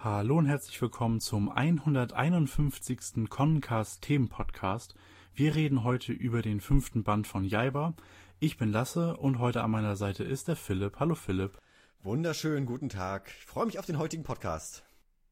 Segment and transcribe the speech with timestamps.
[0.00, 3.28] Hallo und herzlich willkommen zum 151.
[3.28, 4.94] Concast Themenpodcast.
[5.34, 7.94] Wir reden heute über den fünften Band von Jaiba.
[8.38, 11.00] Ich bin Lasse und heute an meiner Seite ist der Philipp.
[11.00, 11.58] Hallo Philipp.
[12.04, 13.32] Wunderschönen guten Tag.
[13.40, 14.84] Ich freue mich auf den heutigen Podcast.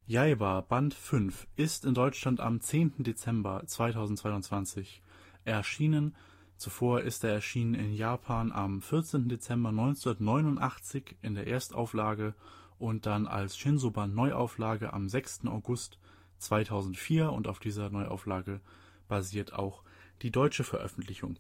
[0.04, 3.04] Jaiba Band 5 ist in Deutschland am 10.
[3.04, 5.00] Dezember 2022
[5.44, 6.16] erschienen.
[6.56, 9.28] Zuvor ist er erschienen in Japan am 14.
[9.28, 12.34] Dezember 1989 in der Erstauflage
[12.80, 15.46] und dann als Shinsoban Neuauflage am 6.
[15.46, 16.00] August
[16.38, 18.60] 2004 und auf dieser Neuauflage
[19.06, 19.84] basiert auch
[20.22, 21.38] die deutsche Veröffentlichung.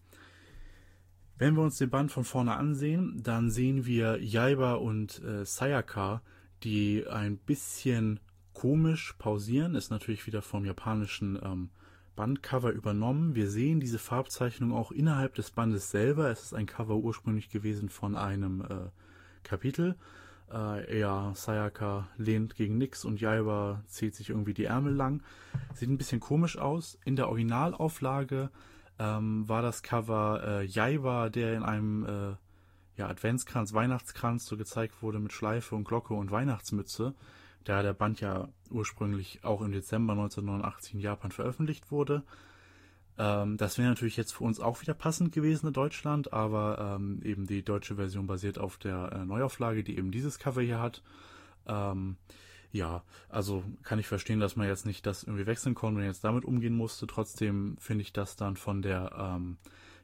[1.38, 6.22] Wenn wir uns den Band von vorne ansehen, dann sehen wir Jaiba und äh, Sayaka,
[6.62, 8.20] die ein bisschen
[8.54, 11.68] komisch pausieren, ist natürlich wieder vom japanischen ähm,
[12.14, 13.34] Bandcover übernommen.
[13.34, 16.30] Wir sehen diese Farbzeichnung auch innerhalb des Bandes selber.
[16.30, 18.88] Es ist ein Cover ursprünglich gewesen von einem äh,
[19.42, 19.96] Kapitel
[20.52, 25.22] äh, ja, Sayaka lehnt gegen nix und Jaiba zieht sich irgendwie die Ärmel lang.
[25.74, 26.98] Sieht ein bisschen komisch aus.
[27.04, 28.50] In der Originalauflage
[28.98, 32.36] ähm, war das Cover äh, Jaiba, der in einem äh,
[32.96, 37.14] ja, Adventskranz, Weihnachtskranz so gezeigt wurde mit Schleife und Glocke und Weihnachtsmütze.
[37.64, 42.22] Da der Band ja ursprünglich auch im Dezember 1989 in Japan veröffentlicht wurde.
[43.18, 47.20] Ähm, das wäre natürlich jetzt für uns auch wieder passend gewesen in Deutschland, aber ähm,
[47.22, 51.02] eben die deutsche Version basiert auf der äh, Neuauflage, die eben dieses Cover hier hat.
[51.66, 52.16] Ähm,
[52.72, 56.24] ja, also kann ich verstehen, dass man jetzt nicht das irgendwie wechseln konnte und jetzt
[56.24, 57.06] damit umgehen musste.
[57.06, 59.56] Trotzdem finde ich das dann von der ähm,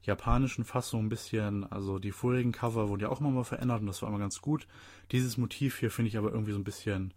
[0.02, 3.86] japanischen Fassung ein bisschen, also die vorigen Cover wurden ja auch immer mal verändert und
[3.86, 4.66] das war immer ganz gut.
[5.12, 7.14] Dieses Motiv hier finde ich aber irgendwie so ein bisschen,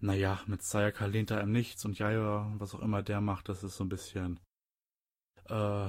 [0.00, 3.62] naja, mit Sayaka lehnt er im Nichts und Yaya, was auch immer der macht, das
[3.62, 4.40] ist so ein bisschen,
[5.48, 5.88] äh,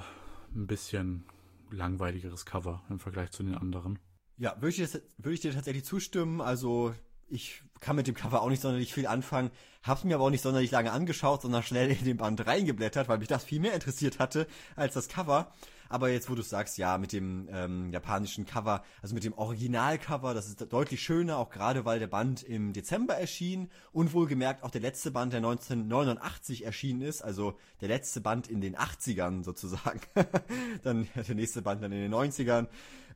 [0.56, 1.26] ein bisschen
[1.72, 4.00] langweiligeres Cover im Vergleich zu den anderen.
[4.38, 6.42] Ja, würde ich, würde ich dir tatsächlich zustimmen.
[6.42, 6.94] Also
[7.30, 9.52] ich kann mit dem Cover auch nicht sonderlich viel anfangen,
[9.84, 13.20] hab's mir aber auch nicht sonderlich lange angeschaut, sondern schnell in den Band reingeblättert, weil
[13.20, 15.52] mich das viel mehr interessiert hatte als das Cover.
[15.90, 20.34] Aber jetzt, wo du sagst, ja, mit dem ähm, japanischen Cover, also mit dem Originalcover,
[20.34, 24.72] das ist deutlich schöner, auch gerade weil der Band im Dezember erschien und wohlgemerkt auch
[24.72, 30.02] der letzte Band, der 1989 erschienen ist, also der letzte Band in den 80ern sozusagen.
[30.84, 32.68] dann der nächste Band dann in den 90ern.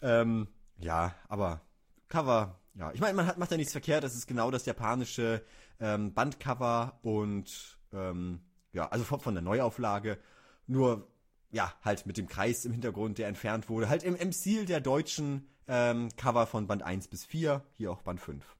[0.01, 0.47] Ähm,
[0.79, 1.61] ja, aber
[2.07, 4.03] Cover ja, ich meine, man hat, macht ja nichts verkehrt.
[4.03, 5.43] Das ist genau das japanische
[5.79, 8.39] ähm, Bandcover und ähm,
[8.73, 10.17] ja, also von, von der Neuauflage.
[10.67, 11.07] Nur
[11.51, 13.89] ja, halt mit dem Kreis im Hintergrund, der entfernt wurde.
[13.89, 18.01] Halt im, im Stil der deutschen ähm, Cover von Band 1 bis 4, hier auch
[18.01, 18.55] Band 5.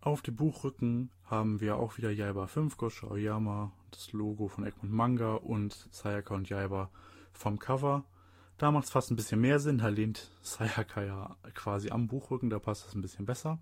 [0.00, 4.92] Auf dem Buchrücken haben wir auch wieder Jaiba 5, Gosho Aoyama, das Logo von Egmont
[4.92, 6.90] Manga und Sayaka und Jaiba
[7.32, 8.04] vom Cover.
[8.62, 9.78] Da macht es fast ein bisschen mehr Sinn.
[9.78, 13.58] Da lehnt Sayaka ja quasi am Buchrücken, da passt es ein bisschen besser.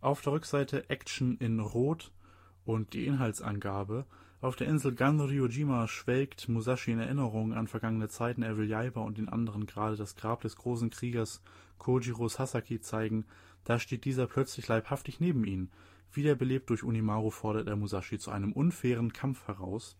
[0.00, 2.12] Auf der Rückseite Action in Rot
[2.64, 4.06] und die Inhaltsangabe.
[4.40, 8.44] Auf der Insel Ganryojima schwelgt Musashi in Erinnerung an vergangene Zeiten.
[8.44, 11.42] Er will Jaiba und den anderen gerade das Grab des großen Kriegers
[11.78, 13.24] Kojiro Sasaki zeigen.
[13.64, 15.72] Da steht dieser plötzlich leibhaftig neben ihnen.
[16.12, 19.96] Wiederbelebt durch Unimaru fordert er Musashi zu einem unfairen Kampf heraus.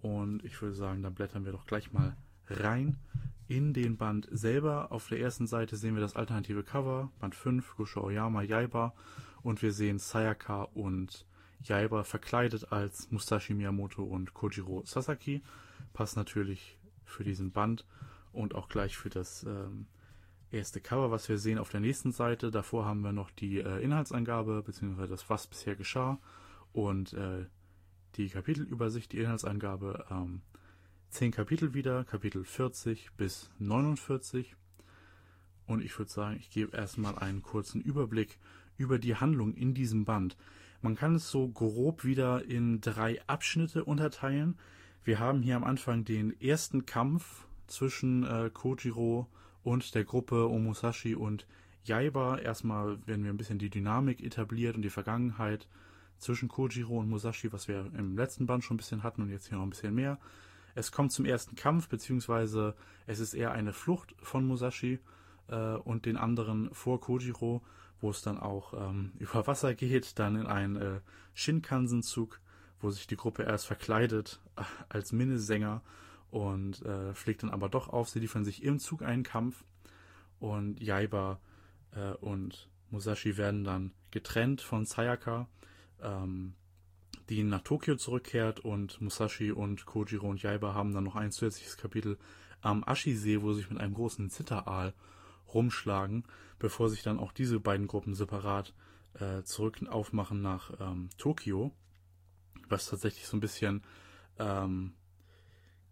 [0.00, 2.16] Und ich würde sagen, dann blättern wir doch gleich mal
[2.48, 2.98] rein
[3.48, 4.92] in den Band selber.
[4.92, 8.94] Auf der ersten Seite sehen wir das alternative Cover, Band 5, Gosho Oyama Yaiba
[9.42, 11.26] und wir sehen Sayaka und
[11.62, 15.42] Yaiba verkleidet als Musashi Miyamoto und Kojiro Sasaki.
[15.92, 17.86] Passt natürlich für diesen Band
[18.32, 19.86] und auch gleich für das ähm,
[20.50, 22.50] erste Cover, was wir sehen auf der nächsten Seite.
[22.50, 26.18] Davor haben wir noch die äh, Inhaltsangabe, beziehungsweise das, was bisher geschah
[26.72, 27.46] und äh,
[28.16, 30.42] die Kapitelübersicht, die Inhaltsangabe ähm,
[31.12, 34.56] zehn Kapitel wieder, Kapitel 40 bis 49.
[35.66, 38.38] Und ich würde sagen, ich gebe erstmal einen kurzen Überblick
[38.78, 40.38] über die Handlung in diesem Band.
[40.80, 44.58] Man kann es so grob wieder in drei Abschnitte unterteilen.
[45.04, 49.28] Wir haben hier am Anfang den ersten Kampf zwischen äh, Kojiro
[49.62, 51.46] und der Gruppe Omusashi und
[51.84, 52.38] Yaiba.
[52.38, 55.68] Erstmal werden wir ein bisschen die Dynamik etabliert und die Vergangenheit
[56.18, 59.48] zwischen Kojiro und Musashi, was wir im letzten Band schon ein bisschen hatten und jetzt
[59.48, 60.18] hier noch ein bisschen mehr.
[60.74, 62.74] Es kommt zum ersten Kampf, beziehungsweise
[63.06, 65.00] es ist eher eine Flucht von Musashi
[65.48, 67.62] äh, und den anderen vor Kojiro,
[68.00, 71.00] wo es dann auch ähm, über Wasser geht, dann in einen äh,
[71.34, 72.40] Shinkansen-Zug,
[72.80, 75.82] wo sich die Gruppe erst verkleidet äh, als Minnesänger
[76.30, 78.08] und äh, fliegt dann aber doch auf.
[78.08, 79.64] Sie liefern sich im Zug einen Kampf
[80.40, 81.38] und Jaiba
[81.94, 85.48] äh, und Musashi werden dann getrennt von Sayaka
[86.02, 86.54] ähm,
[87.28, 91.76] die nach Tokio zurückkehrt und Musashi und Kojiro und Yaiba haben dann noch ein zusätzliches
[91.76, 92.18] Kapitel
[92.60, 94.94] am Ashi-See, wo sie sich mit einem großen Zitteraal
[95.52, 96.24] rumschlagen,
[96.58, 98.72] bevor sich dann auch diese beiden Gruppen separat
[99.14, 101.72] äh, zurück aufmachen nach ähm, Tokio,
[102.68, 103.82] was tatsächlich so ein bisschen
[104.38, 104.94] ähm,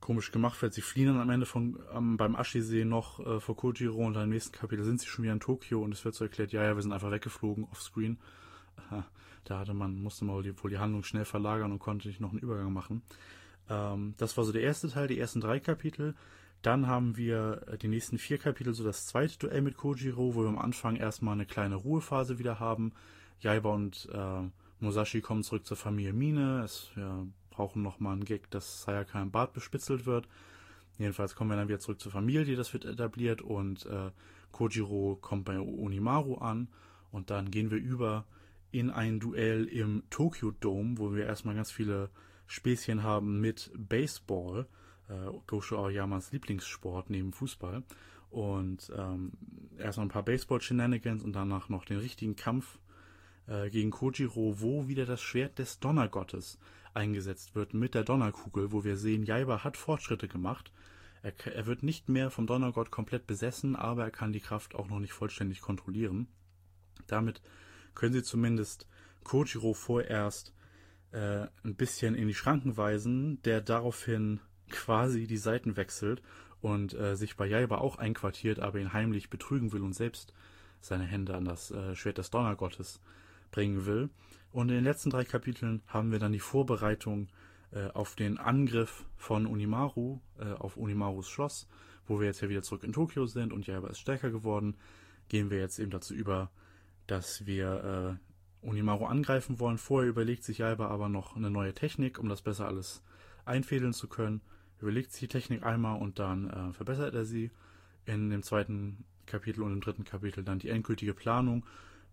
[0.01, 0.73] komisch gemacht wird.
[0.73, 4.25] Sie fliehen dann am Ende von, ähm, beim Ashi-See noch äh, vor Kojiro und dann
[4.25, 6.65] im nächsten Kapitel sind sie schon wieder in Tokio und es wird so erklärt, ja,
[6.65, 8.19] ja, wir sind einfach weggeflogen offscreen.
[9.45, 12.41] Da hatte man, musste man wohl die, Handlung schnell verlagern und konnte nicht noch einen
[12.41, 13.03] Übergang machen.
[13.69, 16.15] Ähm, das war so der erste Teil, die ersten drei Kapitel.
[16.63, 20.43] Dann haben wir äh, die nächsten vier Kapitel, so das zweite Duell mit Kojiro, wo
[20.43, 22.93] wir am Anfang erstmal eine kleine Ruhephase wieder haben.
[23.41, 24.43] Jaiba und äh,
[24.81, 26.63] Musashi kommen zurück zur Familie Mine.
[26.65, 30.29] Es, wir brauchen nochmal einen Gag, dass Sayaka im Bad bespitzelt wird.
[30.99, 34.11] Jedenfalls kommen wir dann wieder zurück zur Familie, das wird etabliert und äh,
[34.53, 36.69] Kojiro kommt bei Onimaru an
[37.11, 38.27] und dann gehen wir über
[38.71, 42.11] in ein Duell im Tokyo Dome, wo wir erstmal ganz viele
[42.47, 44.67] Späßchen haben mit Baseball
[45.09, 47.83] äh, Gosho Aoyamas Lieblingssport neben Fußball.
[48.31, 49.33] Und ähm,
[49.77, 52.79] erstmal ein paar Baseball-Shenanigans und danach noch den richtigen Kampf
[53.49, 56.59] äh, gegen Kojiro, wo wieder das Schwert des Donnergottes
[56.95, 60.73] eingesetzt wird mit der Donnerkugel, wo wir sehen, Jaiba hat Fortschritte gemacht.
[61.23, 64.89] Er, er wird nicht mehr vom Donnergott komplett besessen, aber er kann die Kraft auch
[64.89, 66.29] noch nicht vollständig kontrollieren.
[67.09, 67.43] Damit
[67.95, 68.87] können sie zumindest
[69.25, 70.55] Kojiro vorerst
[71.13, 74.41] äh, ein bisschen in die Schranken weisen, der daraufhin
[74.71, 76.23] quasi die Seiten wechselt
[76.61, 80.33] und äh, sich bei Jaiba auch einquartiert, aber ihn heimlich betrügen will und selbst
[80.81, 83.01] seine Hände an das äh, Schwert des Donnergottes
[83.51, 84.11] bringen will.
[84.53, 87.29] Und in den letzten drei Kapiteln haben wir dann die Vorbereitung
[87.73, 91.69] äh, auf den Angriff von Unimaru äh, auf Unimarus Schloss,
[92.07, 94.77] wo wir jetzt ja wieder zurück in Tokio sind und Jaiba ist stärker geworden.
[95.29, 96.51] Gehen wir jetzt eben dazu über,
[97.11, 98.19] dass wir
[98.63, 99.79] äh, Unimaru angreifen wollen.
[99.79, 103.03] Vorher überlegt sich Jaiba aber noch eine neue Technik, um das besser alles
[103.45, 104.43] einfädeln zu können
[104.83, 107.51] überlegt sich die Technik einmal und dann äh, verbessert er sie.
[108.07, 111.65] In dem zweiten Kapitel und im dritten Kapitel dann die endgültige Planung,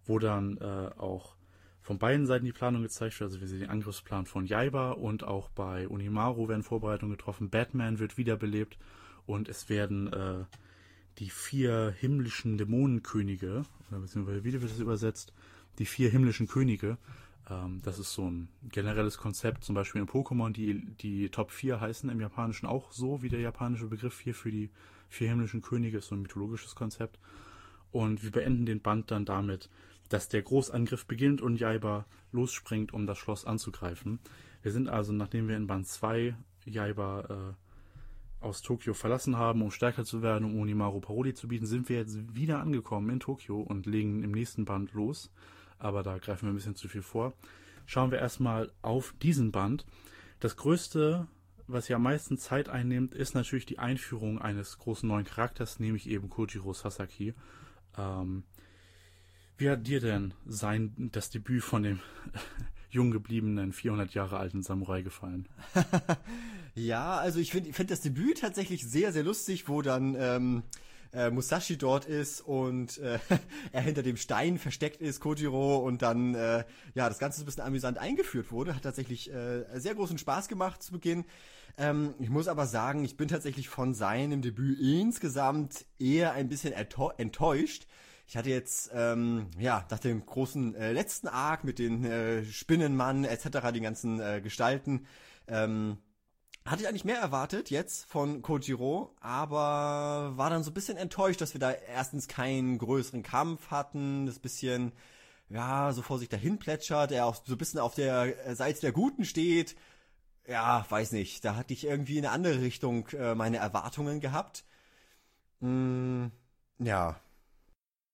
[0.05, 1.35] wo dann äh, auch
[1.81, 3.29] von beiden Seiten die Planung gezeigt wird.
[3.29, 7.49] Also wir sehen den Angriffsplan von Jaiba und auch bei Unimaru werden Vorbereitungen getroffen.
[7.49, 8.77] Batman wird wiederbelebt
[9.25, 10.44] und es werden äh,
[11.19, 15.33] die vier himmlischen Dämonenkönige, oder beziehungsweise wie wird das übersetzt,
[15.79, 16.97] die vier himmlischen Könige
[17.49, 21.79] ähm, das ist so ein generelles Konzept, zum Beispiel in Pokémon, die, die Top 4
[21.79, 24.69] heißen im Japanischen auch so, wie der japanische Begriff hier für die
[25.09, 27.19] vier himmlischen Könige ist, so ein mythologisches Konzept.
[27.91, 29.69] Und wir beenden den Band dann damit,
[30.09, 34.19] dass der Großangriff beginnt und Jaiba losspringt, um das Schloss anzugreifen.
[34.61, 36.35] Wir sind also, nachdem wir in Band 2
[36.65, 37.66] Jaiba äh,
[38.39, 41.97] aus Tokio verlassen haben, um stärker zu werden, um Onimaru Paroli zu bieten, sind wir
[41.97, 45.31] jetzt wieder angekommen in Tokio und legen im nächsten Band los
[45.79, 47.33] aber da greifen wir ein bisschen zu viel vor.
[47.85, 49.85] Schauen wir erstmal auf diesen Band.
[50.39, 51.27] Das größte,
[51.67, 56.09] was ja am meisten Zeit einnimmt, ist natürlich die Einführung eines großen neuen Charakters, nämlich
[56.09, 57.33] eben Kojiro Sasaki.
[57.97, 58.43] Ähm,
[59.57, 61.99] wie hat dir denn sein das Debüt von dem
[62.89, 65.47] jung gebliebenen 400 Jahre alten Samurai gefallen?
[66.77, 70.63] ja, also ich finde find das Debüt tatsächlich sehr, sehr lustig, wo dann ähm,
[71.13, 73.19] äh, Musashi dort ist und äh,
[73.71, 76.63] er hinter dem Stein versteckt ist, Kojiro, und dann äh,
[76.94, 78.75] ja das Ganze so ein bisschen amüsant eingeführt wurde.
[78.75, 81.25] Hat tatsächlich äh, sehr großen Spaß gemacht zu Beginn.
[81.78, 86.73] Ähm, ich muss aber sagen, ich bin tatsächlich von seinem Debüt insgesamt eher ein bisschen
[86.73, 87.87] enttäuscht.
[88.28, 93.23] Ich hatte jetzt, ähm, ja, nach dem großen äh, letzten Arc mit den äh, Spinnenmann
[93.23, 95.06] etc., die ganzen äh, Gestalten,
[95.47, 95.97] ähm,
[96.69, 101.42] hatte ich eigentlich mehr erwartet jetzt von Kojiro, aber war dann so ein bisschen enttäuscht,
[101.42, 104.92] dass wir da erstens keinen größeren Kampf hatten, das bisschen,
[105.50, 108.92] ja, so vor sich dahin plätschert, er auch so ein bisschen auf der Seite der
[108.92, 109.76] Guten steht.
[110.47, 114.64] Ja, weiß nicht, da hatte ich irgendwie in eine andere Richtung äh, meine Erwartungen gehabt.
[115.59, 116.28] Mm,
[116.80, 117.19] ja.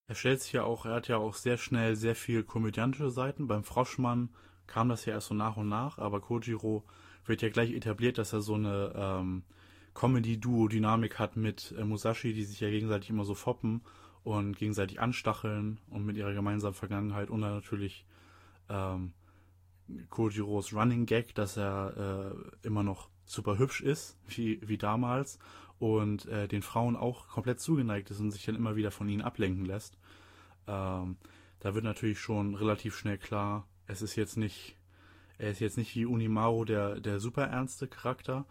[0.07, 3.47] Er stellt sich ja auch, er hat ja auch sehr schnell sehr viel komödiantische Seiten.
[3.47, 4.29] Beim Froschmann
[4.67, 6.83] kam das ja erst so nach und nach, aber Kojiro
[7.25, 9.43] wird ja gleich etabliert, dass er so eine ähm,
[9.93, 13.81] Comedy-Duo-Dynamik hat mit äh, Musashi, die sich ja gegenseitig immer so foppen
[14.23, 18.05] und gegenseitig anstacheln und mit ihrer gemeinsamen Vergangenheit und natürlich
[18.69, 19.13] ähm,
[20.09, 25.39] Kojiros Running Gag, dass er äh, immer noch super hübsch ist, wie, wie damals,
[25.79, 29.21] und äh, den Frauen auch komplett zugeneigt ist und sich dann immer wieder von ihnen
[29.21, 29.97] ablenken lässt.
[30.67, 31.17] Ähm,
[31.59, 34.77] da wird natürlich schon relativ schnell klar, es ist jetzt nicht
[35.37, 38.45] er ist jetzt nicht wie Unimaru der, der super ernste Charakter.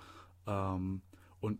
[0.46, 1.02] Ähm,
[1.40, 1.58] und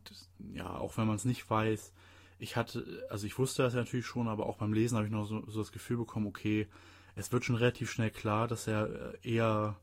[0.54, 1.92] ja, auch wenn man es nicht weiß,
[2.38, 5.12] ich hatte, also ich wusste das ja natürlich schon, aber auch beim Lesen habe ich
[5.12, 6.66] noch so, so, das Gefühl bekommen, okay,
[7.14, 9.76] es wird schon relativ schnell klar, dass er äh, eher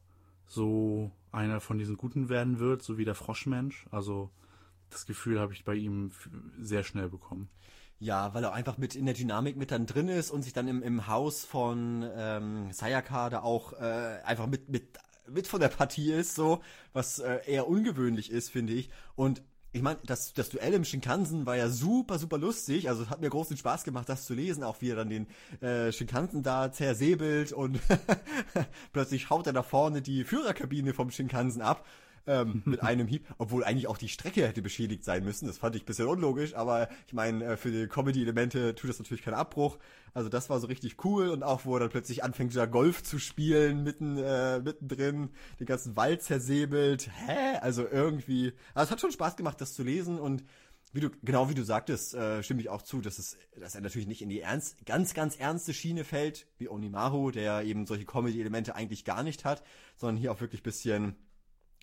[0.45, 3.85] so einer von diesen Guten werden wird, so wie der Froschmensch.
[3.91, 4.29] Also
[4.89, 6.11] das Gefühl habe ich bei ihm
[6.59, 7.49] sehr schnell bekommen.
[7.99, 10.67] Ja, weil er einfach mit in der Dynamik mit dann drin ist und sich dann
[10.67, 14.97] im, im Haus von ähm, Sayaka da auch äh, einfach mit, mit,
[15.31, 16.61] mit von der Partie ist, so,
[16.93, 18.89] was äh, eher ungewöhnlich ist, finde ich.
[19.15, 22.89] Und ich meine, das, das Duell im Shinkansen war ja super, super lustig.
[22.89, 25.27] Also hat mir großen Spaß gemacht, das zu lesen, auch wie er dann den
[25.61, 27.79] äh, Shinkansen da zersäbelt und
[28.93, 31.85] plötzlich haut er da vorne die Führerkabine vom Shinkansen ab
[32.29, 35.47] ähm, mit einem Hieb, obwohl eigentlich auch die Strecke hätte beschädigt sein müssen.
[35.47, 38.99] Das fand ich ein bisschen unlogisch, aber ich meine, äh, für die Comedy-Elemente tut das
[38.99, 39.77] natürlich keinen Abbruch.
[40.13, 43.03] Also das war so richtig cool und auch wo er dann plötzlich anfängt, da Golf
[43.03, 47.09] zu spielen, mitten, äh, mittendrin, den ganzen Wald zersäbelt.
[47.25, 47.57] Hä?
[47.61, 50.43] Also irgendwie, also es hat schon Spaß gemacht, das zu lesen und
[50.91, 53.81] wie du, genau wie du sagtest, äh, stimme ich auch zu, dass es, dass er
[53.81, 58.05] natürlich nicht in die ernst, ganz, ganz ernste Schiene fällt, wie Onimaru, der eben solche
[58.05, 59.63] Comedy-Elemente eigentlich gar nicht hat,
[59.97, 61.15] sondern hier auch wirklich bisschen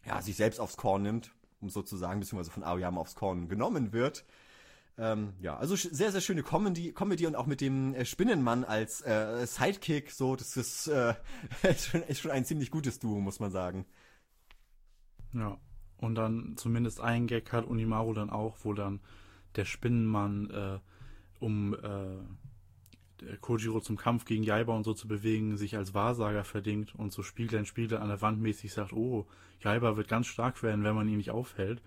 [0.06, 4.24] ja, sich selbst aufs Korn nimmt, um sozusagen, beziehungsweise von Aoyama aufs Korn genommen wird.
[4.98, 9.02] Ähm, ja, also sehr, sehr schöne Comedy, Comedy und auch mit dem äh, Spinnenmann als
[9.02, 11.14] äh, Sidekick, so, das ist, äh,
[11.62, 13.84] ist, schon, ist schon ein ziemlich gutes Duo, muss man sagen.
[15.34, 15.58] Ja,
[15.98, 19.00] und dann zumindest ein Gag hat Unimaru dann auch, wo dann
[19.56, 20.78] der Spinnenmann äh,
[21.40, 22.18] um äh,
[23.40, 27.22] Kojiro zum Kampf gegen Jaiba und so zu bewegen, sich als Wahrsager verdingt und so
[27.22, 29.26] Spiegel in Spiegel an der Wand mäßig sagt, oh,
[29.60, 31.82] Jaiba wird ganz stark werden, wenn man ihn nicht aufhält.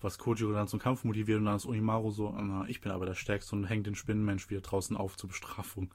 [0.00, 3.06] Was Kojiro dann zum Kampf motiviert und dann ist Onimaru so, na, ich bin aber
[3.06, 5.90] der Stärkste und hängt den Spinnenmensch wieder draußen auf zur Bestrafung.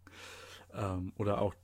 [0.74, 1.54] ähm, oder auch,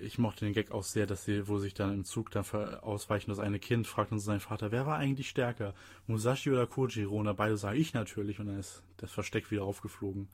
[0.00, 2.44] ich mochte den Gag auch sehr, dass sie, wo sich dann im Zug dann
[2.80, 5.74] ausweichen, das eine Kind fragt uns sein Vater, wer war eigentlich stärker?
[6.06, 7.18] Musashi oder Kojiro?
[7.18, 8.40] Und beide sagen, ich natürlich.
[8.40, 10.28] Und dann ist das Versteck wieder aufgeflogen.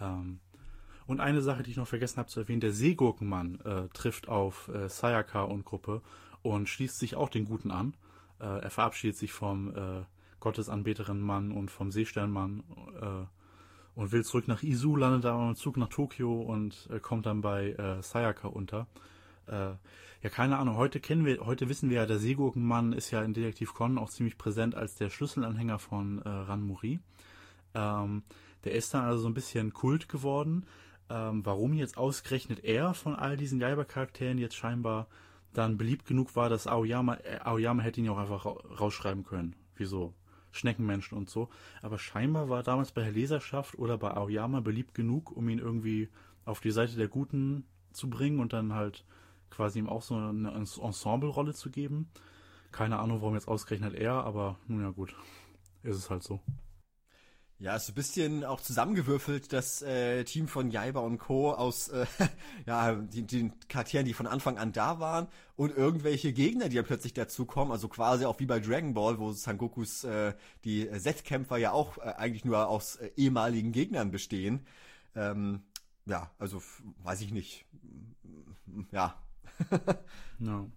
[0.00, 0.40] Ähm,
[1.08, 4.68] und eine Sache, die ich noch vergessen habe zu erwähnen, der Seegurkenmann äh, trifft auf
[4.68, 6.02] äh, Sayaka und Gruppe
[6.42, 7.94] und schließt sich auch den Guten an.
[8.38, 10.04] Äh, er verabschiedet sich vom äh,
[10.38, 12.62] Gottesanbeterin Mann und vom Seesternmann
[13.00, 17.24] äh, und will zurück nach Izu, landet aber im Zug nach Tokio und äh, kommt
[17.24, 18.86] dann bei äh, Sayaka unter.
[19.50, 23.32] Ja, keine Ahnung, heute kennen wir, heute wissen wir ja, der Seegurkenmann ist ja in
[23.32, 27.00] Detektiv Conan auch ziemlich präsent als der Schlüsselanhänger von Ranmuri.
[27.72, 28.24] Ähm,
[28.64, 30.66] der ist dann also so ein bisschen Kult geworden
[31.10, 35.06] ähm, warum jetzt ausgerechnet er von all diesen Geiber-Charakteren jetzt scheinbar
[35.52, 39.56] dann beliebt genug war, dass Aoyama, äh, Aoyama hätte ihn ja auch einfach rausschreiben können.
[39.76, 40.14] Wieso?
[40.50, 41.48] Schneckenmenschen und so.
[41.82, 46.08] Aber scheinbar war damals bei der Leserschaft oder bei Aoyama beliebt genug, um ihn irgendwie
[46.44, 49.04] auf die Seite der Guten zu bringen und dann halt
[49.50, 52.10] quasi ihm auch so eine Ensemble-Rolle zu geben.
[52.72, 55.14] Keine Ahnung, warum jetzt ausgerechnet er, aber nun ja gut.
[55.82, 56.40] Ist es halt so.
[57.60, 61.50] Ja, ist ein bisschen auch zusammengewürfelt, das äh, Team von Jaiba und Co.
[61.52, 62.06] aus äh,
[62.66, 66.84] ja, die, den Charakteren, die von Anfang an da waren und irgendwelche Gegner, die ja
[66.84, 70.34] plötzlich dazukommen, also quasi auch wie bei Dragon Ball, wo Sangokus äh,
[70.64, 74.64] die Z-Kämpfer ja auch äh, eigentlich nur aus äh, ehemaligen Gegnern bestehen.
[75.16, 75.62] Ähm,
[76.06, 76.62] ja, also
[77.02, 77.66] weiß ich nicht.
[78.92, 79.20] Ja.
[80.38, 80.70] no.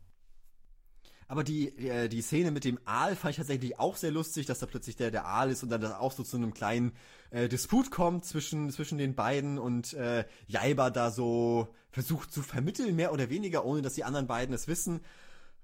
[1.31, 4.59] Aber die, äh, die Szene mit dem Aal fand ich tatsächlich auch sehr lustig, dass
[4.59, 6.91] da plötzlich der, der Aal ist und dann das auch so zu einem kleinen
[7.29, 12.97] äh, Disput kommt zwischen, zwischen den beiden und äh, Jaiba da so versucht zu vermitteln,
[12.97, 15.00] mehr oder weniger, ohne dass die anderen beiden es wissen.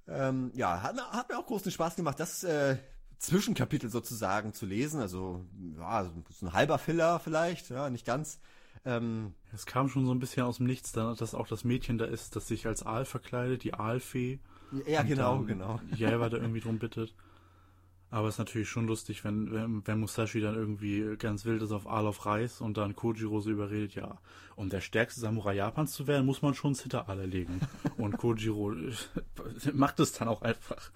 [0.08, 2.78] Ähm, ja, hat, hat mir auch großen Spaß gemacht, das äh,
[3.18, 5.02] Zwischenkapitel sozusagen zu lesen.
[5.02, 5.44] Also,
[5.78, 8.40] ja, so ein halber Filler vielleicht, ja, nicht ganz.
[8.86, 12.06] Ähm, es kam schon so ein bisschen aus dem Nichts, dass auch das Mädchen da
[12.06, 14.40] ist, das sich als Aal verkleidet, die Aalfee.
[14.86, 15.80] Ja, genau, genau.
[15.96, 17.14] Jaiba da irgendwie drum bittet.
[18.10, 21.74] Aber es ist natürlich schon lustig, wenn, wenn, wenn Musashi dann irgendwie ganz wild ist
[21.74, 24.18] auf Aal auf Reis und dann Kojiro so überredet, ja,
[24.56, 27.60] um der stärkste Samurai Japans zu werden, muss man schon Zitteraal erlegen.
[27.98, 28.74] und Kojiro
[29.74, 30.92] macht es dann auch einfach.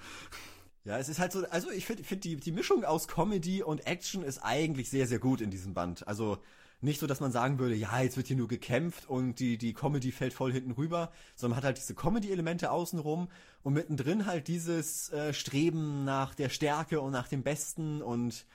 [0.86, 3.86] Ja, es ist halt so, also ich finde find die, die Mischung aus Comedy und
[3.86, 6.08] Action ist eigentlich sehr, sehr gut in diesem Band.
[6.08, 6.40] Also
[6.82, 9.74] nicht so, dass man sagen würde, ja, jetzt wird hier nur gekämpft und die, die
[9.74, 13.30] Comedy fällt voll hinten rüber, sondern man hat halt diese Comedy-Elemente außenrum
[13.64, 18.46] und mittendrin halt dieses äh, Streben nach der Stärke und nach dem Besten und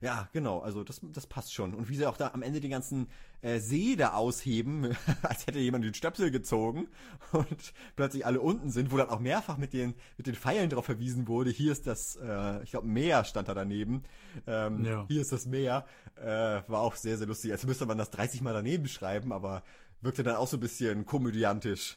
[0.00, 1.74] ja, genau, also das, das passt schon.
[1.74, 3.08] Und wie sie auch da am Ende den ganzen
[3.40, 6.88] äh, See da ausheben, als hätte jemand den Stöpsel gezogen
[7.32, 10.84] und plötzlich alle unten sind, wo dann auch mehrfach mit den, mit den Pfeilen drauf
[10.84, 14.02] verwiesen wurde, hier ist das, äh, ich glaube, Meer stand da daneben.
[14.46, 15.06] Ähm, ja.
[15.08, 15.86] Hier ist das Meer.
[16.16, 17.52] Äh, war auch sehr, sehr lustig.
[17.52, 19.62] Als müsste man das 30 Mal daneben schreiben, aber
[20.02, 21.96] wirkte dann auch so ein bisschen komödiantisch.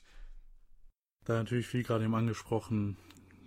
[1.25, 2.97] Da natürlich viel gerade eben angesprochen,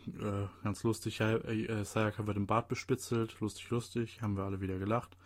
[0.06, 1.21] äh, ganz lustig.
[1.21, 5.16] Äh, Sayaka wird im Bad bespitzelt, lustig, lustig, haben wir alle wieder gelacht.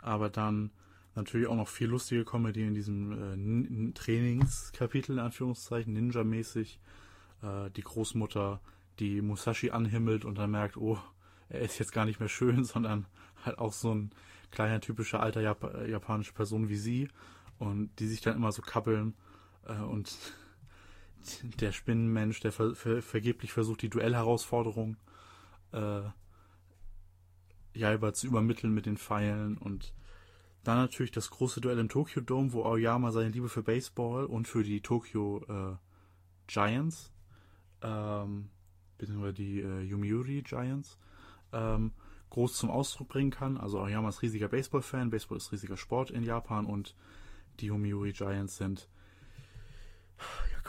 [0.00, 0.70] Aber dann,
[1.16, 6.78] Natürlich auch noch viel lustige Comedy in diesem äh, Trainingskapitel, in Anführungszeichen, Ninja-mäßig.
[7.42, 8.60] Äh, die Großmutter,
[8.98, 10.98] die Musashi anhimmelt und dann merkt, oh,
[11.48, 13.06] er ist jetzt gar nicht mehr schön, sondern
[13.46, 14.10] halt auch so ein
[14.50, 17.08] kleiner, typischer alter Jap japanische Person wie sie
[17.58, 19.14] und die sich dann immer so kappeln
[19.66, 20.14] äh, und
[21.60, 24.96] der Spinnenmensch, der ver ver vergeblich versucht, die Duellherausforderung
[25.72, 26.02] äh,
[27.74, 29.92] Jaiba zu übermitteln mit den Pfeilen und
[30.64, 34.48] dann natürlich das große Duell im Tokyo Dome, wo Aoyama seine Liebe für Baseball und
[34.48, 35.76] für die Tokyo äh,
[36.48, 37.12] Giants,
[37.82, 38.48] ähm,
[38.98, 40.98] beziehungsweise die äh, Yomiuri Giants,
[41.52, 41.92] ähm,
[42.30, 43.58] groß zum Ausdruck bringen kann.
[43.58, 46.96] Also Aoyama ist riesiger Baseball-Fan, Baseball ist riesiger Sport in Japan und
[47.60, 48.88] die Yomiuri Giants sind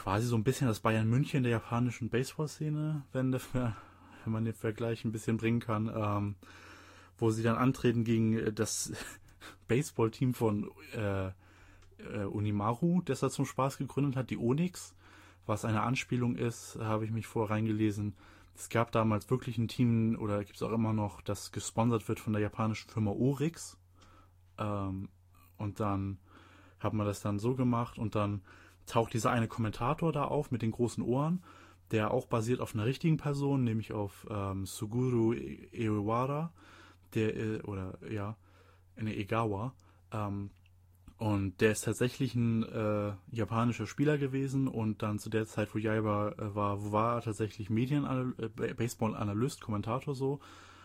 [0.08, 3.74] quasi so ein bisschen das Bayern München der japanischen Baseball-Szene, wenn, wenn
[4.24, 6.34] man den Vergleich ein bisschen bringen kann, ähm,
[7.18, 8.94] wo sie dann antreten gegen das
[9.68, 14.94] Baseball-Team von äh, äh, Unimaru, das er zum Spaß gegründet hat, die Onyx,
[15.44, 18.14] was eine Anspielung ist, habe ich mich vorher reingelesen.
[18.54, 22.18] Es gab damals wirklich ein Team, oder gibt es auch immer noch, das gesponsert wird
[22.18, 23.76] von der japanischen Firma Orix.
[24.56, 25.10] Ähm,
[25.58, 26.16] und dann
[26.80, 28.40] hat man das dann so gemacht und dann
[28.88, 31.42] taucht dieser eine Kommentator da auf mit den großen Ohren,
[31.90, 36.52] der auch basiert auf einer richtigen Person, nämlich auf ähm, Suguru Ewara,
[37.14, 38.36] der, äh, oder ja,
[38.96, 39.72] eine Egawa.
[40.12, 40.50] Ähm,
[41.18, 45.78] und der ist tatsächlich ein äh, japanischer Spieler gewesen und dann zu der Zeit, wo
[45.78, 50.38] Jaiba äh, war, war er tatsächlich Medien äh, Kommentator so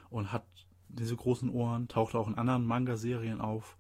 [0.10, 0.44] und hat
[0.90, 3.78] diese großen Ohren, taucht auch in anderen Manga-Serien auf.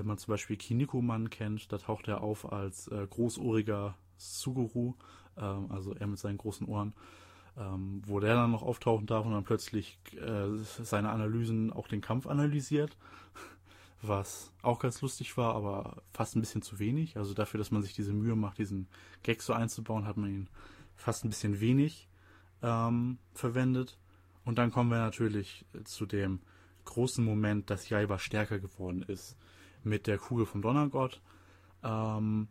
[0.00, 4.94] Wenn man zum Beispiel Kiniko-Man kennt, da taucht er auf als äh, großohriger Suguru,
[5.36, 6.94] ähm, also er mit seinen großen Ohren,
[7.58, 12.00] ähm, wo der dann noch auftauchen darf und dann plötzlich äh, seine Analysen auch den
[12.00, 12.96] Kampf analysiert
[14.00, 17.18] was auch ganz lustig war, aber fast ein bisschen zu wenig.
[17.18, 18.88] Also dafür, dass man sich diese Mühe macht, diesen
[19.22, 20.48] Gag so einzubauen, hat man ihn
[20.96, 22.08] fast ein bisschen wenig
[22.62, 23.98] ähm, verwendet.
[24.46, 26.40] Und dann kommen wir natürlich zu dem
[26.86, 29.36] großen Moment, dass Jaiba stärker geworden ist
[29.84, 31.20] mit der Kugel vom Donnergott.
[31.82, 32.48] Ähm,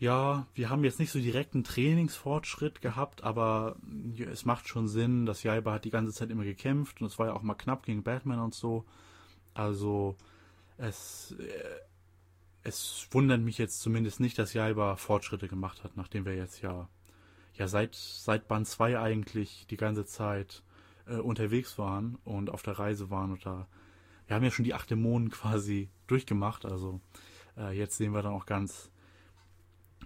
[0.00, 3.76] ja, wir haben jetzt nicht so direkt einen Trainingsfortschritt gehabt, aber
[4.18, 7.26] es macht schon Sinn, dass Jaiba hat die ganze Zeit immer gekämpft und es war
[7.26, 8.86] ja auch mal knapp gegen Batman und so.
[9.52, 10.16] Also
[10.78, 11.80] es, äh,
[12.62, 16.88] es wundert mich jetzt zumindest nicht, dass Jaiba Fortschritte gemacht hat, nachdem wir jetzt ja,
[17.52, 20.62] ja seit, seit Band 2 eigentlich die ganze Zeit
[21.06, 23.66] äh, unterwegs waren und auf der Reise waren und da,
[24.26, 27.00] wir haben ja schon die acht Dämonen quasi durchgemacht, also
[27.56, 28.90] äh, jetzt sehen wir dann auch ganz,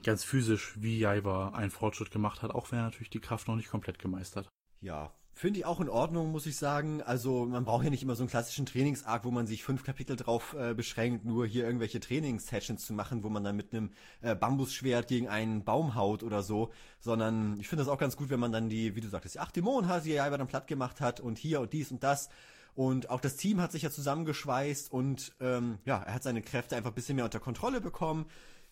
[0.02, 3.56] ganz physisch, wie Jaiba einen Fortschritt gemacht hat, auch wenn er natürlich die Kraft noch
[3.56, 4.48] nicht komplett gemeistert.
[4.80, 7.02] Ja, Finde ich auch in Ordnung, muss ich sagen.
[7.02, 10.14] Also man braucht ja nicht immer so einen klassischen Trainingsarg, wo man sich fünf Kapitel
[10.14, 13.90] drauf äh, beschränkt, nur hier irgendwelche Trainingssessions zu machen, wo man dann mit einem
[14.22, 16.70] äh, Bambusschwert gegen einen Baum haut oder so.
[17.00, 19.40] Sondern ich finde das auch ganz gut, wenn man dann die, wie du sagtest, die
[19.40, 22.28] acht Dämonen hat, die er dann platt gemacht hat und hier und dies und das.
[22.74, 26.76] Und auch das Team hat sich ja zusammengeschweißt und ähm, ja, er hat seine Kräfte
[26.76, 28.26] einfach ein bisschen mehr unter Kontrolle bekommen.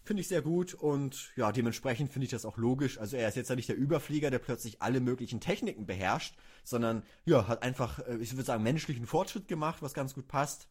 [0.04, 2.98] Finde ich sehr gut und ja, dementsprechend finde ich das auch logisch.
[2.98, 6.34] Also er ist jetzt ja nicht der Überflieger, der plötzlich alle möglichen Techniken beherrscht,
[6.64, 10.66] sondern ja, hat einfach, äh, ich würde sagen, menschlichen Fortschritt gemacht, was ganz gut passt.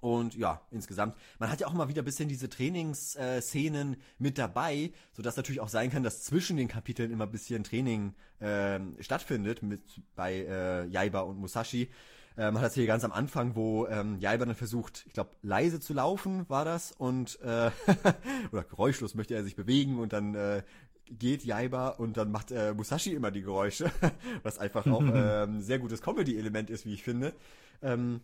[0.00, 4.92] Und ja, insgesamt, man hat ja auch mal wieder ein bisschen diese Trainingsszenen mit dabei,
[5.14, 9.62] sodass natürlich auch sein kann, dass zwischen den Kapiteln immer ein bisschen Training äh, stattfindet
[9.62, 9.80] mit
[10.14, 11.88] bei äh, Jaiba und Musashi.
[12.36, 15.30] Äh, man hat das hier ganz am Anfang, wo ähm, Jaiba dann versucht, ich glaube,
[15.42, 17.70] leise zu laufen, war das, und äh,
[18.52, 20.62] oder geräuschlos möchte er sich bewegen und dann äh,
[21.06, 23.90] geht Jaiba und dann macht äh, Musashi immer die Geräusche,
[24.42, 27.34] was einfach auch äh, ein sehr gutes Comedy-Element ist, wie ich finde.
[27.82, 28.20] Ähm,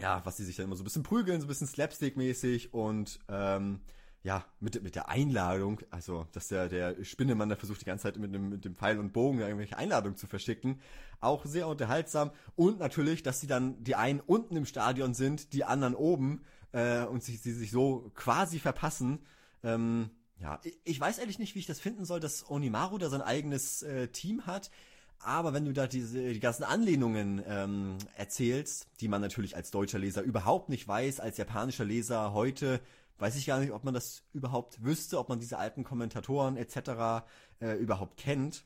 [0.00, 3.20] ja, was die sich dann immer so ein bisschen prügeln, so ein bisschen Slapstick-mäßig und
[3.28, 3.80] ähm,
[4.24, 8.16] ja, mit, mit der Einladung, also dass der, der Spinnemann da versucht die ganze Zeit
[8.16, 10.80] mit dem, mit dem Pfeil und Bogen irgendwelche Einladungen zu verschicken,
[11.20, 15.64] auch sehr unterhaltsam und natürlich, dass sie dann die einen unten im Stadion sind, die
[15.64, 19.18] anderen oben äh, und sich, sie sich so quasi verpassen.
[19.62, 20.08] Ähm,
[20.40, 23.22] ja, ich, ich weiß ehrlich nicht, wie ich das finden soll, dass Onimaru da sein
[23.22, 24.70] eigenes äh, Team hat.
[25.18, 29.98] Aber wenn du da diese die ganzen Anlehnungen ähm, erzählst, die man natürlich als deutscher
[29.98, 32.80] Leser überhaupt nicht weiß, als japanischer Leser heute
[33.18, 37.24] weiß ich gar nicht, ob man das überhaupt wüsste, ob man diese alten Kommentatoren etc.
[37.60, 38.64] Äh, überhaupt kennt.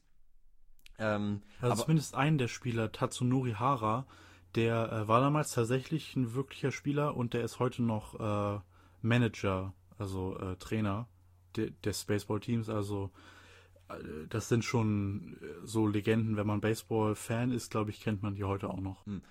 [0.99, 4.07] Ähm, also aber, zumindest einen der Spieler, Tatsunori Hara,
[4.55, 8.61] der äh, war damals tatsächlich ein wirklicher Spieler und der ist heute noch äh,
[9.03, 11.09] Manager, also äh, Trainer
[11.57, 12.69] de des Baseball-Teams.
[12.69, 13.11] Also
[13.89, 13.95] äh,
[14.29, 16.37] das sind schon äh, so Legenden.
[16.37, 19.07] Wenn man Baseball-Fan ist, glaube ich, kennt man die heute auch noch.
[19.07, 19.23] Hm.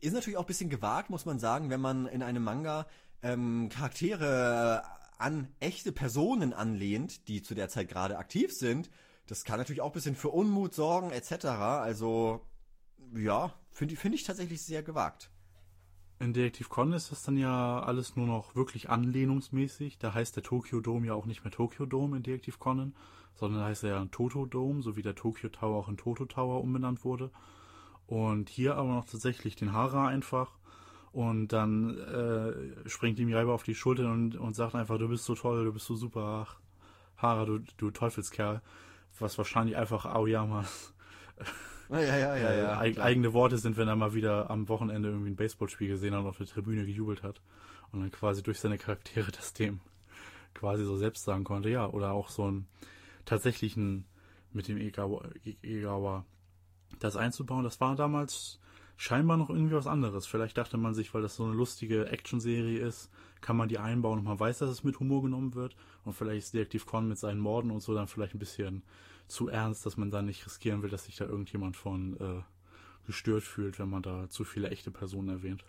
[0.00, 2.86] Ist natürlich auch ein bisschen gewagt, muss man sagen, wenn man in einem Manga
[3.24, 4.84] ähm, Charaktere
[5.18, 8.90] an echte Personen anlehnt, die zu der Zeit gerade aktiv sind,
[9.26, 11.46] das kann natürlich auch ein bisschen für Unmut sorgen, etc.
[11.46, 12.42] Also,
[13.14, 15.30] ja, finde find ich tatsächlich sehr gewagt.
[16.20, 19.98] In Detektiv Con ist das dann ja alles nur noch wirklich anlehnungsmäßig.
[19.98, 22.94] Da heißt der Tokyo Dome ja auch nicht mehr Tokyo Dome in Detektiv Conan,
[23.34, 26.26] sondern da heißt er ja Toto Dome, so wie der Tokyo Tower auch in Toto
[26.26, 27.30] Tower umbenannt wurde.
[28.06, 30.58] Und hier aber noch tatsächlich den Hara einfach.
[31.14, 35.24] Und dann äh, springt ihm Jaiba auf die Schulter und, und sagt einfach, du bist
[35.24, 36.56] so toll, du bist so super, Ach,
[37.16, 38.60] Hara, du, du Teufelskerl.
[39.20, 40.92] Was wahrscheinlich einfach Aoyamas
[41.90, 45.30] ja, ja, ja, ja, äh, eigene Worte sind, wenn er mal wieder am Wochenende irgendwie
[45.30, 47.40] ein Baseballspiel gesehen hat und auf der Tribüne gejubelt hat.
[47.92, 49.80] Und dann quasi durch seine Charaktere das dem
[50.54, 52.66] quasi so selbst sagen konnte, ja, oder auch so einen
[53.24, 54.04] tatsächlichen
[54.52, 55.28] mit dem Egawa,
[55.62, 56.24] Egawa
[57.00, 58.60] das einzubauen, das war damals
[58.96, 60.26] scheinbar noch irgendwie was anderes.
[60.26, 64.20] Vielleicht dachte man sich, weil das so eine lustige Action-Serie ist, kann man die einbauen
[64.20, 65.76] und man weiß, dass es mit Humor genommen wird.
[66.04, 68.82] Und vielleicht ist Detektiv Con mit seinen Morden und so dann vielleicht ein bisschen
[69.28, 72.42] zu ernst, dass man da nicht riskieren will, dass sich da irgendjemand von äh,
[73.06, 75.64] gestört fühlt, wenn man da zu viele echte Personen erwähnt.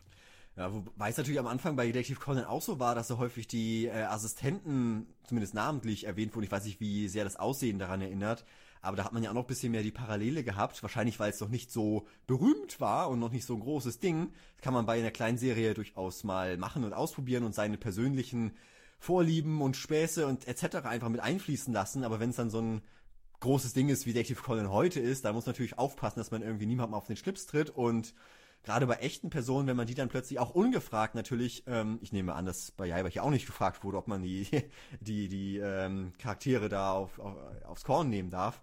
[0.58, 3.48] Ja, wobei es natürlich am Anfang bei Detective Conan auch so war, dass da häufig
[3.48, 6.46] die äh, Assistenten zumindest namentlich erwähnt wurden.
[6.46, 8.46] Ich weiß nicht, wie sehr das Aussehen daran erinnert.
[8.86, 10.82] Aber da hat man ja auch noch ein bisschen mehr die Parallele gehabt.
[10.84, 14.32] Wahrscheinlich, weil es noch nicht so berühmt war und noch nicht so ein großes Ding.
[14.56, 18.54] Das kann man bei einer kleinen Serie durchaus mal machen und ausprobieren und seine persönlichen
[19.00, 20.86] Vorlieben und Späße und etc.
[20.86, 22.04] einfach mit einfließen lassen.
[22.04, 22.82] Aber wenn es dann so ein
[23.40, 26.42] großes Ding ist, wie Detective Conan heute ist, da muss man natürlich aufpassen, dass man
[26.42, 28.14] irgendwie niemandem auf den Schlips tritt und
[28.66, 32.34] gerade bei echten Personen, wenn man die dann plötzlich auch ungefragt natürlich, ähm, ich nehme
[32.34, 34.48] an, dass bei Jaiba hier auch nicht gefragt wurde, ob man die,
[35.00, 38.62] die, die ähm, Charaktere da auf, auf, aufs Korn nehmen darf.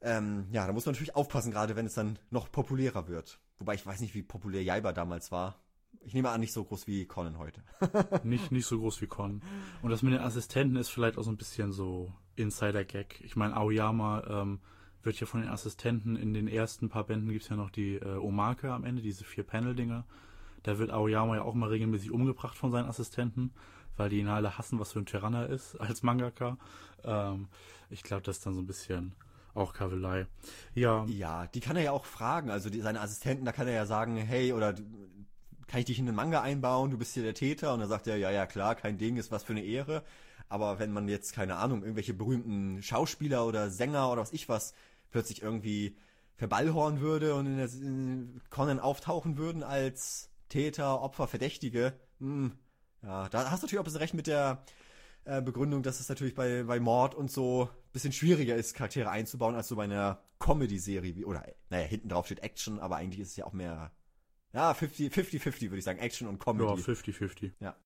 [0.00, 3.38] Ähm, ja, da muss man natürlich aufpassen, gerade wenn es dann noch populärer wird.
[3.58, 5.60] Wobei ich weiß nicht, wie populär Jaiba damals war.
[6.00, 7.62] Ich nehme an, nicht so groß wie Conan heute.
[8.24, 9.42] nicht, nicht so groß wie Conan.
[9.82, 13.20] Und das mit den Assistenten ist vielleicht auch so ein bisschen so Insider-Gag.
[13.20, 14.60] Ich meine, Aoyama ähm,
[15.02, 17.96] wird ja von den Assistenten in den ersten paar Bänden gibt es ja noch die
[17.96, 20.04] äh, Omake am Ende, diese vier Panel-Dinger.
[20.62, 23.52] Da wird Aoyama ja auch mal regelmäßig umgebracht von seinen Assistenten,
[23.96, 26.56] weil die ihn alle hassen, was für ein Tyranner ist als Mangaka.
[27.04, 27.48] Ähm,
[27.90, 29.14] ich glaube, das ist dann so ein bisschen
[29.54, 30.26] auch Kavelei.
[30.74, 31.04] Ja.
[31.06, 32.50] Ja, die kann er ja auch fragen.
[32.50, 34.74] Also die, seine Assistenten, da kann er ja sagen, hey, oder
[35.66, 36.90] kann ich dich in den Manga einbauen?
[36.90, 37.74] Du bist hier der Täter.
[37.74, 40.02] Und dann sagt er, ja, ja, klar, kein Ding, ist was für eine Ehre.
[40.48, 44.74] Aber wenn man jetzt, keine Ahnung, irgendwelche berühmten Schauspieler oder Sänger oder was ich was
[45.12, 45.96] plötzlich irgendwie
[46.36, 52.52] verballhorn würde und in, der, in Conan auftauchen würden als Täter, Opfer, Verdächtige, hm,
[53.02, 54.64] ja, da hast du natürlich auch ein bisschen recht mit der
[55.24, 59.10] äh, Begründung, dass es natürlich bei, bei Mord und so ein bisschen schwieriger ist, Charaktere
[59.10, 63.28] einzubauen, als so bei einer Comedy-Serie, oder, naja, hinten drauf steht Action, aber eigentlich ist
[63.28, 63.92] es ja auch mehr,
[64.52, 66.80] ja, 50-50 würde ich sagen, Action und Comedy.
[66.80, 67.52] Ja, 50-50.
[67.60, 67.76] Ja.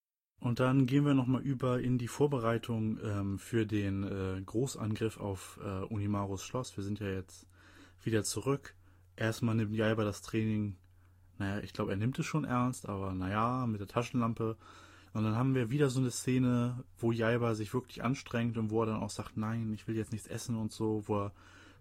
[0.40, 5.58] Und dann gehen wir nochmal über in die Vorbereitung ähm, für den äh, Großangriff auf
[5.64, 6.76] äh, Unimarus Schloss.
[6.76, 7.46] Wir sind ja jetzt
[8.02, 8.74] wieder zurück.
[9.16, 10.76] Erstmal nimmt Jaiba das Training,
[11.38, 14.56] naja, ich glaube, er nimmt es schon ernst, aber naja, mit der Taschenlampe.
[15.14, 18.82] Und dann haben wir wieder so eine Szene, wo Jaiba sich wirklich anstrengt und wo
[18.82, 21.32] er dann auch sagt, nein, ich will jetzt nichts essen und so, wo er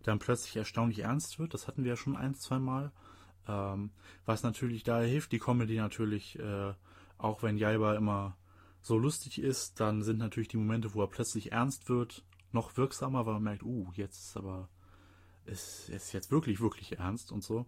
[0.03, 1.53] dann plötzlich erstaunlich ernst wird.
[1.53, 2.91] Das hatten wir ja schon ein, zwei Mal.
[3.47, 3.89] Ähm,
[4.25, 6.73] was natürlich da hilft, die Comedy natürlich, äh,
[7.17, 8.37] auch wenn Jaiba immer
[8.85, 13.25] so lustig ist, dann sind natürlich die Momente, wo er plötzlich ernst wird, noch wirksamer,
[13.25, 14.69] weil man merkt, uh, jetzt ist aber,
[15.45, 17.65] ist, ist jetzt wirklich, wirklich ernst und so.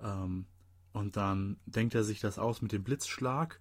[0.00, 0.46] Ähm,
[0.92, 3.60] und dann denkt er sich das aus mit dem Blitzschlag.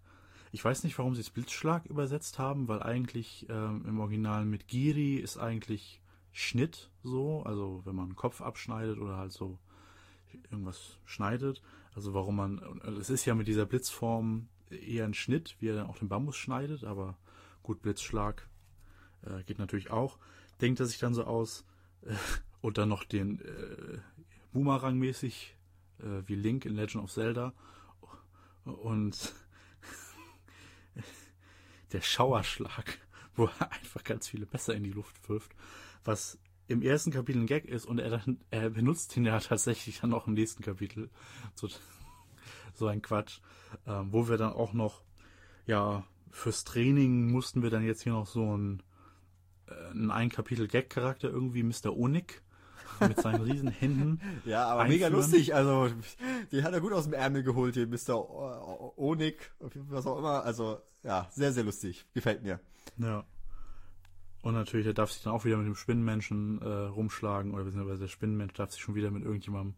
[0.52, 4.67] Ich weiß nicht, warum sie es Blitzschlag übersetzt haben, weil eigentlich ähm, im Original mit
[4.67, 9.58] Giri ist eigentlich Schnitt so, also wenn man einen Kopf abschneidet oder halt so
[10.52, 11.63] irgendwas schneidet.
[11.95, 12.60] Also warum man,
[13.00, 16.36] es ist ja mit dieser Blitzform eher ein Schnitt, wie er dann auch den Bambus
[16.36, 17.17] schneidet, aber
[17.63, 18.47] gut, Blitzschlag
[19.23, 20.17] äh, geht natürlich auch.
[20.62, 21.65] Denkt er sich dann so aus
[22.01, 22.13] äh,
[22.62, 23.99] und dann noch den äh,
[24.51, 25.55] Boomerang-mäßig,
[25.99, 27.53] äh, wie Link in Legend of Zelda
[28.65, 29.34] und
[31.91, 32.99] der Schauerschlag,
[33.36, 35.55] wo er einfach ganz viele Messer in die Luft wirft,
[36.03, 40.01] was im ersten Kapitel ein Gag ist und er, dann, er benutzt ihn ja tatsächlich
[40.01, 41.10] dann auch im nächsten Kapitel.
[41.55, 41.67] So,
[42.80, 43.39] so ein Quatsch.
[43.86, 45.04] Ähm, wo wir dann auch noch,
[45.65, 48.84] ja, fürs Training mussten wir dann jetzt hier noch so ein,
[49.68, 51.96] äh, ein ein Kapitel Gag-Charakter irgendwie, Mr.
[51.96, 52.42] Onik,
[53.00, 54.22] mit seinen riesen Händen.
[54.46, 55.00] ja, aber einführen.
[55.00, 55.54] mega lustig.
[55.54, 55.89] Also,
[56.52, 58.98] die hat er gut aus dem Ärmel geholt, hier Mr.
[58.98, 60.44] Onik, was auch immer.
[60.44, 62.08] Also, ja, sehr, sehr lustig.
[62.13, 62.60] Gefällt mir.
[62.98, 63.24] Ja.
[64.42, 68.02] Und natürlich, er darf sich dann auch wieder mit dem Spinnenmenschen äh, rumschlagen, oder beziehungsweise
[68.02, 69.76] der Spinnenmensch darf sich schon wieder mit irgendjemandem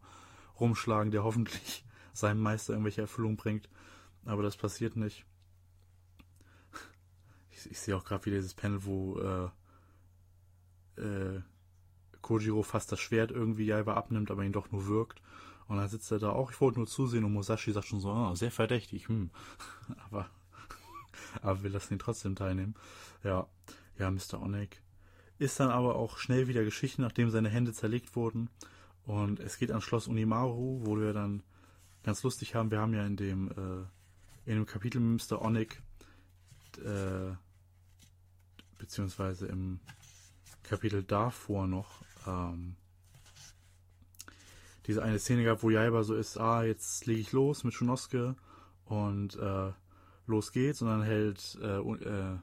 [0.60, 3.68] rumschlagen, der hoffentlich seinem Meister irgendwelche Erfüllung bringt.
[4.24, 5.24] Aber das passiert nicht.
[7.50, 11.42] ich, ich sehe auch gerade wieder dieses Panel, wo äh, äh,
[12.20, 15.20] Kojiro fast das Schwert irgendwie Jaiba abnimmt, aber ihn doch nur wirkt.
[15.66, 18.10] Und dann sitzt er da auch, ich wollte nur zusehen und Musashi sagt schon so,
[18.10, 19.30] oh, sehr verdächtig, hm.
[20.10, 20.28] aber,
[21.40, 22.74] aber wir lassen ihn trotzdem teilnehmen.
[23.24, 23.48] Ja,
[23.98, 24.40] ja, Mr.
[24.40, 24.82] Onek.
[25.38, 28.48] Ist dann aber auch schnell wieder Geschichte, nachdem seine Hände zerlegt wurden.
[29.04, 31.42] Und es geht ans Schloss Unimaru, wo wir dann
[32.02, 32.70] ganz lustig haben.
[32.70, 35.42] Wir haben ja in dem, äh, in dem Kapitel mit Mr.
[35.42, 35.82] Onek,
[36.78, 37.34] äh,
[38.78, 39.80] beziehungsweise im
[40.62, 42.76] Kapitel davor noch, ähm,
[44.86, 48.34] diese eine Szene gab, wo Jaiba so ist, ah, jetzt lege ich los mit Shunosuke
[48.86, 49.72] und äh,
[50.26, 52.38] los geht's und dann hält äh, äh,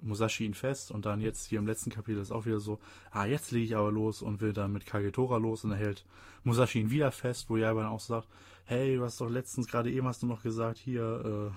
[0.00, 2.78] Musashi ihn fest und dann jetzt hier im letzten Kapitel ist auch wieder so,
[3.10, 6.04] ah, jetzt lege ich aber los und will dann mit Kagetora los und dann hält
[6.42, 8.28] Musashi ihn wieder fest, wo Jaiba dann auch sagt,
[8.64, 11.52] hey, du hast doch letztens gerade eben hast du noch gesagt, hier,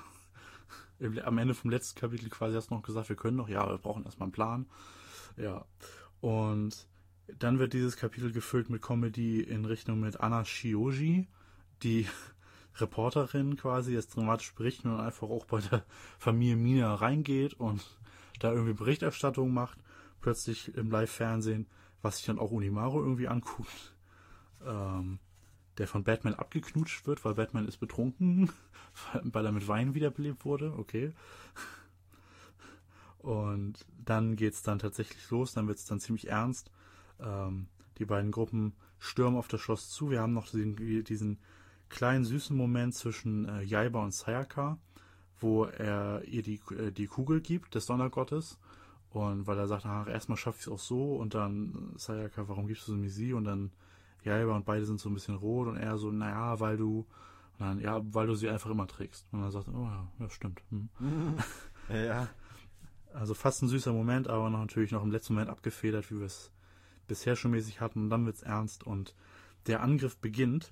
[1.00, 3.68] äh, am Ende vom letzten Kapitel quasi hast du noch gesagt, wir können noch, ja,
[3.70, 4.66] wir brauchen erstmal einen Plan.
[5.38, 5.66] Ja.
[6.22, 6.88] Und
[7.40, 11.28] dann wird dieses Kapitel gefüllt mit Comedy in Richtung mit Anna Shioji,
[11.84, 12.08] die
[12.76, 15.84] Reporterin quasi, jetzt dramatisch berichten und einfach auch bei der
[16.18, 17.84] Familie Mina reingeht und
[18.40, 19.78] da irgendwie Berichterstattung macht,
[20.22, 21.68] plötzlich im Live-Fernsehen,
[22.02, 23.96] was sich dann auch Unimaru irgendwie anguckt,
[24.66, 25.20] ähm,
[25.78, 28.52] der von Batman abgeknutscht wird, weil Batman ist betrunken,
[29.24, 31.14] weil er mit Wein wiederbelebt wurde, okay.
[33.20, 36.72] Und dann geht's dann tatsächlich los, dann wird's dann ziemlich ernst.
[37.20, 40.10] Ähm, die beiden Gruppen stürmen auf das Schloss zu.
[40.10, 41.40] Wir haben noch diesen, diesen
[41.90, 44.78] kleinen süßen Moment zwischen äh, Jaiba und Sayaka,
[45.40, 48.58] wo er ihr die, äh, die Kugel gibt, des Donnergottes.
[49.10, 52.68] Und weil er sagt, ach, erstmal schaffe ich es auch so und dann Sayaka, warum
[52.68, 53.34] gibst du mir sie?
[53.34, 53.72] Und dann
[54.28, 57.06] Jaiba und beide sind so ein bisschen rot und er so, naja, weil du,
[57.58, 59.28] dann, ja, weil du sie einfach immer trägst.
[59.32, 60.62] Und dann sagt er, oh ja, ja stimmt.
[60.70, 60.90] Hm.
[61.90, 62.28] ja.
[63.14, 66.26] Also fast ein süßer Moment, aber noch natürlich noch im letzten Moment abgefedert, wie wir
[66.26, 66.52] es
[67.08, 68.04] bisher schon mäßig hatten.
[68.04, 69.16] Und dann wird es ernst und
[69.66, 70.72] der Angriff beginnt.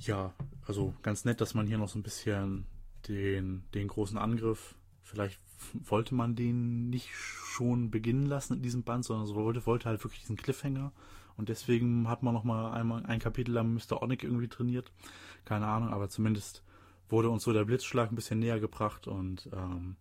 [0.00, 0.34] Ja,
[0.66, 2.66] also ganz nett, dass man hier noch so ein bisschen
[3.08, 5.40] den, den großen Angriff, vielleicht
[5.74, 10.02] wollte man den nicht schon beginnen lassen in diesem Band, sondern so wollte, wollte halt
[10.04, 10.92] wirklich diesen Cliffhanger.
[11.36, 14.02] Und deswegen hat man noch mal einmal ein Kapitel lang Mr.
[14.02, 14.92] Onick irgendwie trainiert.
[15.44, 16.62] Keine Ahnung, aber zumindest
[17.08, 19.96] wurde uns so der Blitzschlag ein bisschen näher gebracht und ähm,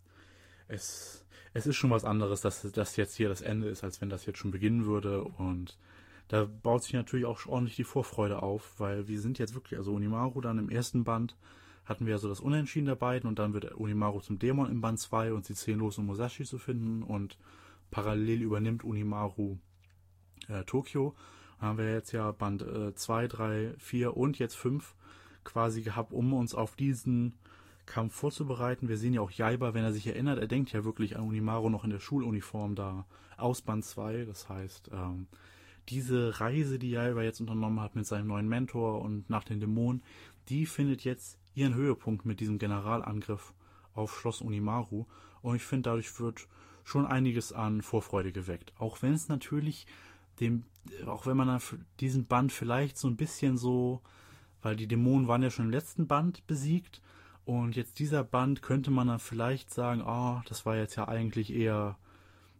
[0.68, 4.10] es, es ist schon was anderes, dass das jetzt hier das Ende ist, als wenn
[4.10, 5.78] das jetzt schon beginnen würde und
[6.30, 9.94] da baut sich natürlich auch ordentlich die Vorfreude auf, weil wir sind jetzt wirklich, also
[9.94, 11.36] Unimaru dann im ersten Band
[11.91, 14.82] hatten wir ja so das Unentschieden der beiden und dann wird Unimaru zum Dämon im
[14.82, 17.38] Band 2 und sie ziehen los, um Musashi zu finden und
[17.91, 19.58] parallel übernimmt Unimaru
[20.47, 21.15] äh, Tokio.
[21.60, 24.95] Dann haben wir jetzt ja Band 2, 3, 4 und jetzt 5
[25.43, 27.36] quasi gehabt, um uns auf diesen
[27.86, 28.88] Kampf vorzubereiten.
[28.89, 31.69] Wir sehen ja auch Jaiba, wenn er sich erinnert, er denkt ja wirklich an Unimaru
[31.69, 33.06] noch in der Schuluniform da
[33.38, 34.25] aus Band 2.
[34.25, 35.27] Das heißt, ähm,
[35.89, 40.04] diese Reise, die Jaiba jetzt unternommen hat mit seinem neuen Mentor und nach den Dämonen,
[40.49, 43.54] die findet jetzt ihren Höhepunkt mit diesem Generalangriff
[43.94, 45.06] auf Schloss Unimaru.
[45.42, 46.48] Und ich finde, dadurch wird
[46.84, 48.74] schon einiges an Vorfreude geweckt.
[48.78, 49.86] Auch wenn es natürlich
[50.40, 50.64] dem,
[51.06, 51.62] auch wenn man
[52.00, 54.02] diesen Band vielleicht so ein bisschen so
[54.62, 57.02] weil die Dämonen waren ja schon im letzten Band besiegt
[57.46, 61.54] und jetzt dieser Band könnte man dann vielleicht sagen, oh, das war jetzt ja eigentlich
[61.54, 61.98] eher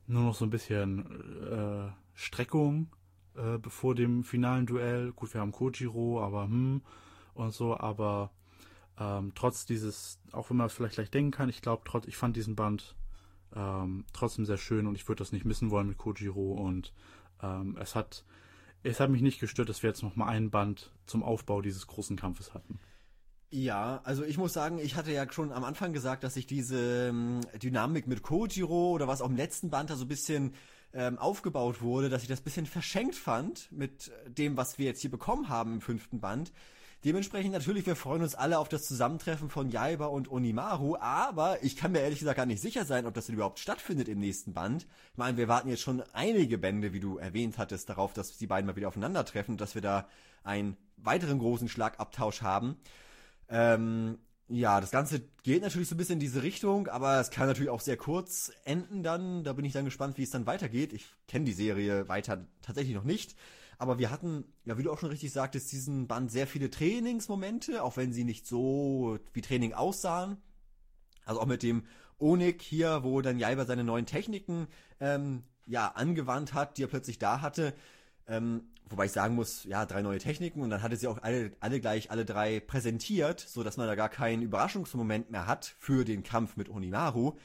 [0.08, 1.06] nur noch so ein bisschen
[1.52, 2.88] äh, Streckung
[3.36, 5.12] äh, bevor dem finalen Duell.
[5.14, 6.82] Gut, wir haben Kojiro, aber hm
[7.34, 8.32] und so, aber
[9.00, 12.36] ähm, trotz dieses, auch wenn man vielleicht gleich denken kann, ich glaube, trotz, ich fand
[12.36, 12.96] diesen Band
[13.56, 16.94] ähm, trotzdem sehr schön und ich würde das nicht missen wollen mit Kojiro und
[17.42, 18.24] ähm, es hat
[18.84, 21.88] es hat mich nicht gestört, dass wir jetzt noch mal ein Band zum Aufbau dieses
[21.88, 22.80] großen Kampfes hatten.
[23.52, 27.10] Ja, also ich muss sagen, ich hatte ja schon am Anfang gesagt, dass ich diese
[27.10, 30.54] ähm, Dynamik mit Kojiro oder was auch im letzten Band da so ein bisschen
[30.94, 35.02] ähm, aufgebaut wurde, dass ich das ein bisschen verschenkt fand mit dem, was wir jetzt
[35.02, 36.54] hier bekommen haben im fünften Band.
[37.04, 41.76] Dementsprechend natürlich, wir freuen uns alle auf das Zusammentreffen von Jaiba und Onimaru, aber ich
[41.76, 44.54] kann mir ehrlich gesagt gar nicht sicher sein, ob das denn überhaupt stattfindet im nächsten
[44.54, 44.86] Band.
[45.12, 48.46] Ich meine, wir warten jetzt schon einige Bände, wie du erwähnt hattest, darauf, dass die
[48.46, 50.08] beiden mal wieder aufeinandertreffen dass wir da
[50.44, 52.78] einen weiteren großen Schlagabtausch haben.
[53.50, 57.48] Ähm, ja, das Ganze geht natürlich so ein bisschen in diese Richtung, aber es kann
[57.48, 59.44] natürlich auch sehr kurz enden dann.
[59.44, 60.94] Da bin ich dann gespannt, wie es dann weitergeht.
[60.94, 63.36] Ich kenne die Serie weiter tatsächlich noch nicht.
[63.82, 67.82] Aber wir hatten, ja, wie du auch schon richtig sagtest, diesen Band sehr viele Trainingsmomente,
[67.82, 70.38] auch wenn sie nicht so wie Training aussahen.
[71.26, 71.88] Also auch mit dem
[72.20, 74.67] Onik hier, wo dann Jaiba seine neuen Techniken
[75.00, 77.74] ähm, ja angewandt hat, die er plötzlich da hatte.
[78.28, 81.54] Ähm, wobei ich sagen muss, ja, drei neue Techniken und dann hatte sie auch alle,
[81.60, 86.06] alle gleich, alle drei präsentiert, so dass man da gar keinen Überraschungsmoment mehr hat für
[86.06, 87.36] den Kampf mit Onimaru.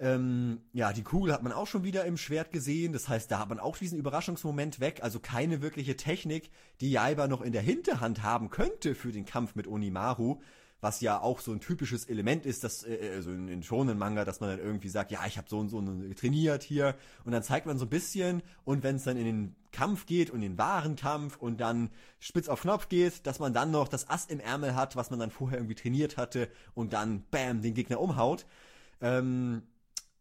[0.00, 2.92] Ähm, ja, die Kugel hat man auch schon wieder im Schwert gesehen.
[2.92, 5.00] Das heißt, da hat man auch diesen Überraschungsmoment weg.
[5.02, 9.56] Also keine wirkliche Technik, die Jaiba noch in der Hinterhand haben könnte für den Kampf
[9.56, 10.40] mit Onimaru.
[10.80, 14.24] Was ja auch so ein typisches Element ist, dass äh, also in, in schonen Manga,
[14.24, 15.82] dass man dann irgendwie sagt, ja, ich habe so und so
[16.14, 19.56] trainiert hier und dann zeigt man so ein bisschen und wenn es dann in den
[19.72, 23.52] Kampf geht und in den wahren Kampf und dann spitz auf Knopf geht, dass man
[23.52, 26.92] dann noch das Ass im Ärmel hat, was man dann vorher irgendwie trainiert hatte und
[26.92, 28.46] dann bam den Gegner umhaut.
[29.00, 29.62] Ähm,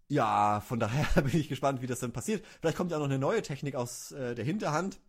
[0.08, 2.46] ja, von daher bin ich gespannt, wie das dann passiert.
[2.60, 5.00] Vielleicht kommt ja noch eine neue Technik aus äh, der Hinterhand.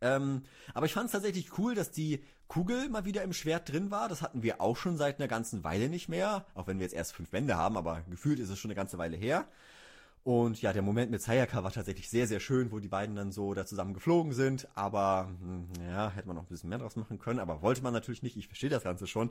[0.00, 0.42] Ähm,
[0.74, 4.08] aber ich fand es tatsächlich cool, dass die Kugel mal wieder im Schwert drin war.
[4.08, 6.44] Das hatten wir auch schon seit einer ganzen Weile nicht mehr.
[6.54, 8.98] Auch wenn wir jetzt erst fünf Bände haben, aber gefühlt ist es schon eine ganze
[8.98, 9.48] Weile her.
[10.22, 13.30] Und ja, der Moment mit Sayaka war tatsächlich sehr, sehr schön, wo die beiden dann
[13.30, 14.68] so da zusammen geflogen sind.
[14.74, 17.40] Aber hm, ja, hätte man noch ein bisschen mehr draus machen können.
[17.40, 18.36] Aber wollte man natürlich nicht.
[18.36, 19.30] Ich verstehe das Ganze schon.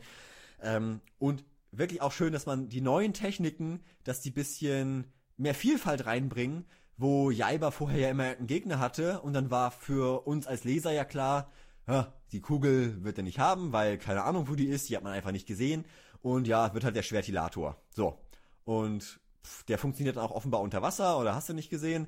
[0.62, 1.44] Ähm, und
[1.78, 5.08] wirklich auch schön, dass man die neuen Techniken, dass die bisschen
[5.38, 6.66] mehr Vielfalt reinbringen,
[6.98, 10.92] wo Jaiba vorher ja immer einen Gegner hatte und dann war für uns als Leser
[10.92, 11.52] ja klar,
[11.88, 15.04] ja, die Kugel wird er nicht haben, weil keine Ahnung, wo die ist, die hat
[15.04, 15.86] man einfach nicht gesehen
[16.22, 17.82] und ja, wird halt der Schwertilator.
[17.94, 18.18] So.
[18.64, 22.08] Und pff, der funktioniert dann auch offenbar unter Wasser oder hast du nicht gesehen.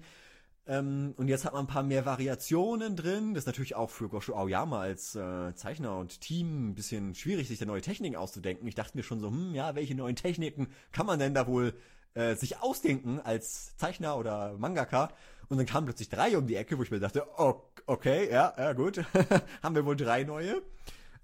[0.67, 3.33] Ähm, und jetzt hat man ein paar mehr Variationen drin.
[3.33, 7.47] Das ist natürlich auch für Gosho Aoyama als äh, Zeichner und Team ein bisschen schwierig,
[7.47, 8.67] sich da neue Techniken auszudenken.
[8.67, 11.73] Ich dachte mir schon so, hm, ja, welche neuen Techniken kann man denn da wohl
[12.15, 15.11] äh, sich ausdenken als Zeichner oder Mangaka?
[15.49, 18.53] Und dann kamen plötzlich drei um die Ecke, wo ich mir dachte, oh, okay, ja,
[18.57, 19.03] ja, gut.
[19.61, 20.63] Haben wir wohl drei neue.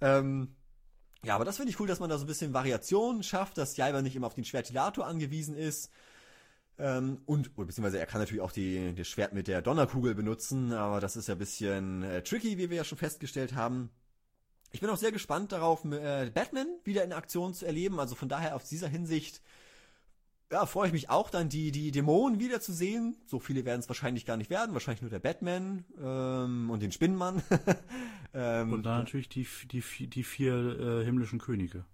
[0.02, 0.56] Ähm,
[1.24, 3.78] ja, aber das finde ich cool, dass man da so ein bisschen Variation schafft, dass
[3.78, 5.92] Jaiba nicht immer auf den Schwertilator angewiesen ist.
[6.78, 11.00] Ähm, und, beziehungsweise er kann natürlich auch die, das Schwert mit der Donnerkugel benutzen, aber
[11.00, 13.90] das ist ja ein bisschen äh, tricky, wie wir ja schon festgestellt haben.
[14.72, 18.00] Ich bin auch sehr gespannt darauf, äh, Batman wieder in Aktion zu erleben.
[18.00, 19.42] Also von daher aus dieser Hinsicht
[20.52, 23.16] ja, freue ich mich auch dann, die, die Dämonen wiederzusehen.
[23.26, 24.74] So viele werden es wahrscheinlich gar nicht werden.
[24.74, 27.42] Wahrscheinlich nur der Batman ähm, und den Spinnenmann.
[28.34, 31.86] ähm, und dann natürlich die, die, die vier äh, himmlischen Könige.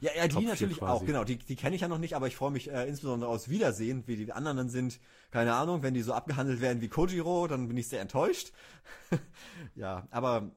[0.00, 1.24] Ja, ja, die natürlich auch, genau.
[1.24, 4.04] Die, die kenne ich ja noch nicht, aber ich freue mich äh, insbesondere aus Wiedersehen,
[4.06, 5.00] wie die anderen dann sind.
[5.30, 8.52] Keine Ahnung, wenn die so abgehandelt werden wie Kojiro, dann bin ich sehr enttäuscht.
[9.74, 10.50] ja, aber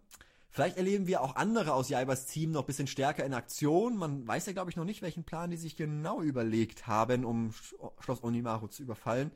[0.49, 3.97] vielleicht erleben wir auch andere aus Jaibas Team noch bisschen stärker in Aktion.
[3.97, 7.53] Man weiß ja, glaube ich, noch nicht, welchen Plan die sich genau überlegt haben, um
[7.99, 9.31] Schloss Onimaru zu überfallen.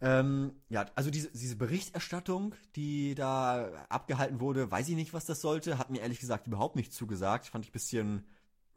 [0.00, 5.40] Ähm, ja, also diese, diese Berichterstattung, die da abgehalten wurde, weiß ich nicht, was das
[5.40, 5.78] sollte.
[5.78, 7.46] Hat mir ehrlich gesagt überhaupt nicht zugesagt.
[7.46, 8.24] Fand ich bisschen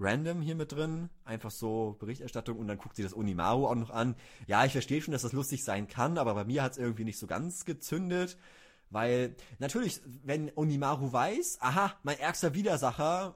[0.02, 3.92] random hier mit drin, einfach so Berichterstattung und dann guckt sie das Onimaru auch noch
[3.92, 4.16] an.
[4.48, 7.04] Ja, ich verstehe schon, dass das lustig sein kann, aber bei mir hat es irgendwie
[7.04, 8.38] nicht so ganz gezündet,
[8.90, 13.36] weil natürlich, wenn Onimaru weiß, aha, mein ärgster Widersacher,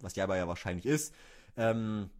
[0.00, 1.14] was ja aber ja wahrscheinlich ist,
[1.56, 2.10] ähm,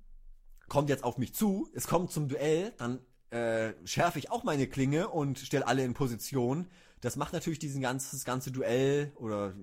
[0.69, 2.99] kommt jetzt auf mich zu, es kommt zum Duell, dann
[3.31, 6.69] äh, schärfe ich auch meine Klinge und stelle alle in Position.
[7.01, 9.55] Das macht natürlich diesen ganzen, das ganze Duell oder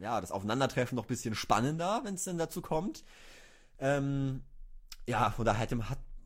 [0.00, 3.04] ja, das Aufeinandertreffen noch ein bisschen spannender, wenn es denn dazu kommt.
[3.78, 4.42] Ähm,
[5.06, 5.70] ja, von daher hat,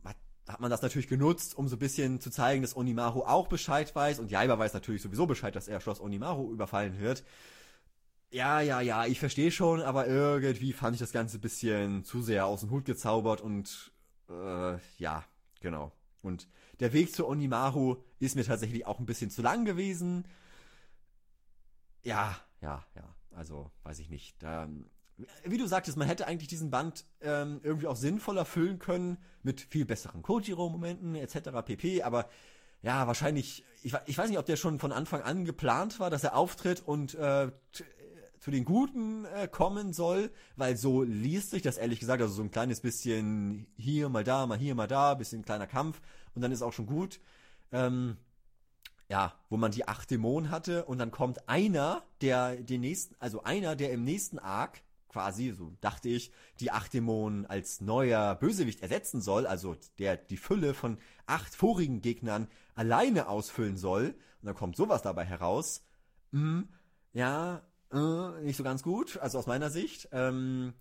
[0.03, 3.47] hat, hat man das natürlich genutzt, um so ein bisschen zu zeigen, dass Onimaru auch
[3.47, 4.19] Bescheid weiß.
[4.19, 7.23] Und Jaiba weiß natürlich sowieso Bescheid, dass er Schloss Onimaru überfallen wird.
[8.31, 12.21] Ja, ja, ja, ich verstehe schon, aber irgendwie fand ich das Ganze ein bisschen zu
[12.21, 13.91] sehr aus dem Hut gezaubert und
[14.29, 15.25] äh, ja,
[15.59, 15.91] genau.
[16.21, 16.47] Und
[16.79, 20.25] der Weg zu Onimaru ist mir tatsächlich auch ein bisschen zu lang gewesen.
[22.03, 23.15] Ja, ja, ja.
[23.31, 24.41] Also, weiß ich nicht.
[24.41, 24.67] Da,
[25.43, 29.61] wie du sagtest, man hätte eigentlich diesen Band ähm, irgendwie auch sinnvoller füllen können mit
[29.61, 31.49] viel besseren Kojiro-Momenten etc.
[31.65, 32.03] pp.
[32.03, 32.29] Aber
[32.81, 36.23] ja, wahrscheinlich, ich, ich, weiß nicht, ob der schon von Anfang an geplant war, dass
[36.23, 37.51] er auftritt und äh,
[38.39, 42.41] zu den Guten äh, kommen soll, weil so liest sich das ehrlich gesagt, also so
[42.41, 46.01] ein kleines bisschen hier, mal da, mal hier, mal da, bisschen kleiner Kampf
[46.33, 47.19] und dann ist auch schon gut.
[47.71, 48.17] Ähm,
[49.11, 53.43] ja, wo man die acht Dämonen hatte und dann kommt einer, der den nächsten, also
[53.43, 54.81] einer, der im nächsten Arc
[55.11, 60.37] quasi, so dachte ich, die acht Dämonen als neuer Bösewicht ersetzen soll, also der die
[60.37, 64.15] Fülle von acht vorigen Gegnern alleine ausfüllen soll.
[64.41, 65.85] Und dann kommt sowas dabei heraus.
[66.31, 66.69] Hm,
[67.13, 70.07] ja, äh, nicht so ganz gut, also aus meiner Sicht.
[70.13, 70.73] Ähm,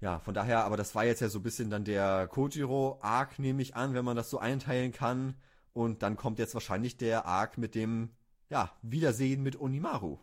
[0.00, 3.62] ja, von daher, aber das war jetzt ja so ein bisschen dann der Kojiro-Arc, nehme
[3.62, 5.36] ich an, wenn man das so einteilen kann.
[5.72, 8.10] Und dann kommt jetzt wahrscheinlich der Arc mit dem,
[8.50, 10.18] ja, Wiedersehen mit Onimaru.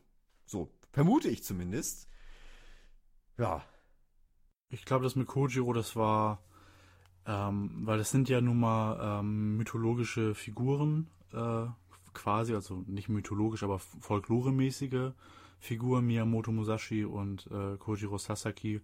[0.46, 2.09] So, vermute ich zumindest.
[3.40, 3.64] Ja.
[4.70, 6.44] Ich glaube, das mit Kojiro, das war,
[7.26, 11.66] ähm, weil das sind ja nun mal ähm, mythologische Figuren, äh,
[12.14, 15.14] quasi, also nicht mythologisch, aber folkloremäßige
[15.60, 18.82] Figur, Miyamoto Musashi und äh, Kojiro Sasaki.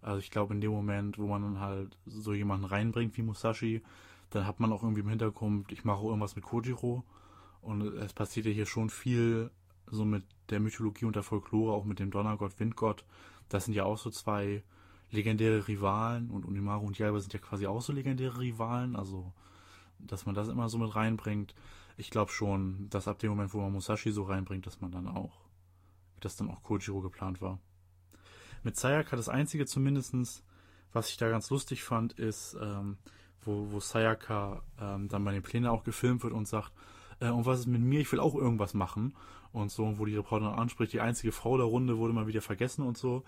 [0.00, 3.82] Also ich glaube, in dem Moment, wo man dann halt so jemanden reinbringt wie Musashi,
[4.30, 7.04] dann hat man auch irgendwie im Hintergrund, ich mache irgendwas mit Kojiro.
[7.62, 9.50] Und es passiert ja hier schon viel
[9.90, 13.04] so mit der Mythologie und der Folklore, auch mit dem Donnergott, Windgott.
[13.48, 14.62] Das sind ja auch so zwei
[15.10, 18.96] legendäre Rivalen und Unimaru und Yaiba sind ja quasi auch so legendäre Rivalen.
[18.96, 19.32] Also,
[19.98, 21.54] dass man das immer so mit reinbringt.
[21.96, 25.08] Ich glaube schon, dass ab dem Moment, wo man Musashi so reinbringt, dass man dann
[25.08, 25.40] auch,
[26.20, 27.58] dass dann auch Kojiro geplant war.
[28.62, 30.44] Mit Sayaka das einzige zumindestens,
[30.92, 32.98] was ich da ganz lustig fand, ist, ähm,
[33.44, 36.72] wo, wo Sayaka ähm, dann bei den Plänen auch gefilmt wird und sagt,
[37.20, 39.14] äh, und was ist mit mir, ich will auch irgendwas machen
[39.52, 42.86] und so, wo die Reporterin anspricht, die einzige Frau der Runde wurde mal wieder vergessen
[42.86, 43.24] und so.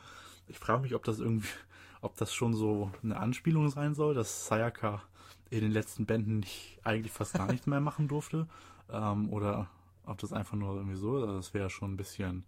[0.48, 1.48] Ich frage mich, ob das irgendwie,
[2.00, 5.02] ob das schon so eine Anspielung sein soll, dass Sayaka
[5.50, 8.46] in den letzten Bänden nicht, eigentlich fast gar nichts mehr machen durfte.
[8.92, 9.70] Ähm, oder
[10.04, 12.42] ob das einfach nur irgendwie so, also das wäre schon ein bisschen,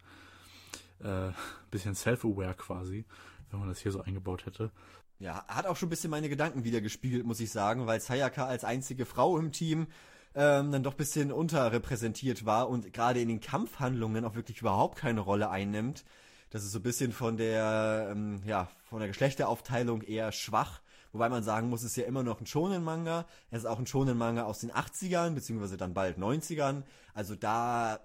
[0.98, 1.30] äh,
[1.70, 3.04] bisschen self-aware quasi,
[3.52, 4.72] wenn man das hier so eingebaut hätte.
[5.20, 8.46] Ja, hat auch schon ein bisschen meine Gedanken wieder gespiegelt, muss ich sagen, weil Sayaka
[8.46, 9.86] als einzige Frau im Team
[10.34, 14.98] ähm, dann doch ein bisschen unterrepräsentiert war und gerade in den Kampfhandlungen auch wirklich überhaupt
[14.98, 16.04] keine Rolle einnimmt.
[16.50, 20.80] Das ist so ein bisschen von der, ähm, ja, von der Geschlechteraufteilung eher schwach.
[21.12, 23.26] Wobei man sagen muss, es ist ja immer noch ein Shonen-Manga.
[23.50, 26.82] Es ist auch ein Shonen-Manga aus den 80ern, beziehungsweise dann bald 90ern.
[27.14, 28.00] Also da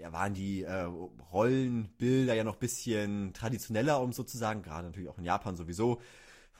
[0.00, 0.88] ja, waren die äh,
[1.32, 6.00] Rollenbilder ja noch ein bisschen traditioneller, um sozusagen, gerade natürlich auch in Japan sowieso.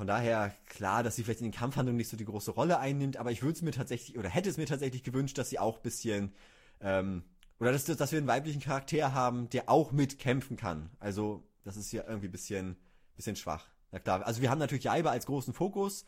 [0.01, 3.19] Von daher klar, dass sie vielleicht in den Kampfhandlungen nicht so die große Rolle einnimmt,
[3.19, 5.77] aber ich würde es mir tatsächlich oder hätte es mir tatsächlich gewünscht, dass sie auch
[5.77, 6.33] ein bisschen
[6.81, 7.23] ähm,
[7.59, 10.89] oder dass, dass wir einen weiblichen Charakter haben, der auch mitkämpfen kann.
[11.01, 12.79] Also das ist ja irgendwie ein bisschen,
[13.15, 13.67] bisschen schwach.
[13.93, 16.07] Ja klar, also wir haben natürlich Jaiba als großen Fokus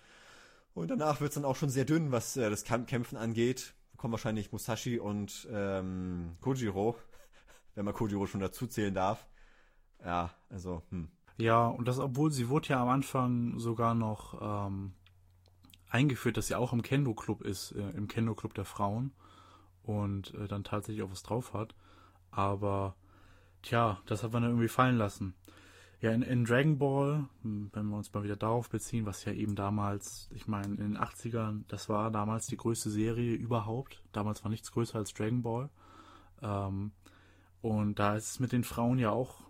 [0.72, 3.74] und danach wird es dann auch schon sehr dünn, was äh, das Kämpfen angeht.
[3.90, 6.96] Da kommen wahrscheinlich Musashi und ähm, Kojiro,
[7.74, 9.26] wenn man Kojiro schon dazu zählen darf.
[10.02, 11.10] Ja, also, hm.
[11.38, 14.92] Ja, und das, obwohl sie wurde ja am Anfang sogar noch ähm,
[15.90, 19.12] eingeführt, dass sie auch im Kendo-Club ist, äh, im Kendo-Club der Frauen
[19.82, 21.74] und äh, dann tatsächlich auch was drauf hat.
[22.30, 22.96] Aber
[23.62, 25.34] tja, das hat man dann irgendwie fallen lassen.
[26.00, 29.32] Ja, in, in Dragon Ball, hm, wenn wir uns mal wieder darauf beziehen, was ja
[29.32, 34.02] eben damals, ich meine, in den 80ern, das war damals die größte Serie überhaupt.
[34.12, 35.70] Damals war nichts größer als Dragon Ball.
[36.42, 36.92] Ähm,
[37.60, 39.44] und da ist es mit den Frauen ja auch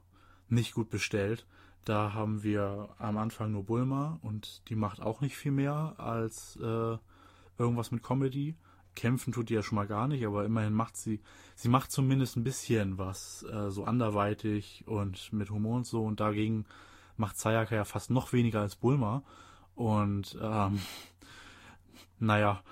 [0.48, 1.46] nicht gut bestellt.
[1.84, 6.56] Da haben wir am Anfang nur Bulma und die macht auch nicht viel mehr als
[6.56, 6.96] äh,
[7.58, 8.56] irgendwas mit Comedy.
[8.94, 11.20] Kämpfen tut die ja schon mal gar nicht, aber immerhin macht sie,
[11.56, 16.20] sie macht zumindest ein bisschen was, äh, so anderweitig und mit Humor und so und
[16.20, 16.66] dagegen
[17.16, 19.22] macht Sayaka ja fast noch weniger als Bulma
[19.74, 20.80] und ähm,
[22.18, 22.62] naja,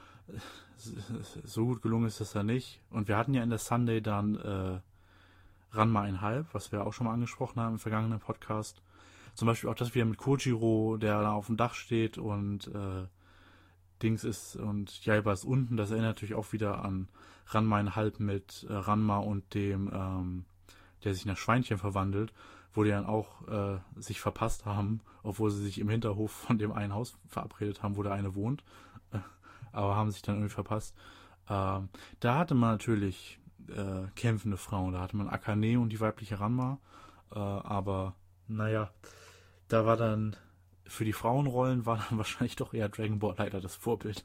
[1.44, 2.80] so gut gelungen ist das ja nicht.
[2.90, 4.80] Und wir hatten ja in der Sunday dann äh,
[5.72, 8.82] Ranma einhalb, was wir auch schon mal angesprochen haben im vergangenen Podcast.
[9.34, 13.06] Zum Beispiel auch das wieder mit Kojiro, der da auf dem Dach steht und äh,
[14.02, 15.76] Dings ist und Jaiba ist unten.
[15.76, 17.08] Das erinnert natürlich auch wieder an
[17.46, 20.44] Ranma in Halb mit äh, Ranma und dem, ähm,
[21.04, 22.32] der sich nach Schweinchen verwandelt,
[22.72, 26.72] wo die dann auch äh, sich verpasst haben, obwohl sie sich im Hinterhof von dem
[26.72, 28.64] einen Haus verabredet haben, wo der eine wohnt.
[29.72, 30.94] Aber haben sich dann irgendwie verpasst.
[31.48, 31.88] Ähm,
[32.20, 34.94] da hatte man natürlich äh, kämpfende Frauen.
[34.94, 36.78] Da hatte man Akane und die weibliche Ranma.
[37.32, 38.14] Äh, aber
[38.50, 38.92] naja,
[39.68, 40.36] da war dann
[40.90, 44.24] für die Frauenrollen war dann wahrscheinlich doch eher Dragon Ball leider das Vorbild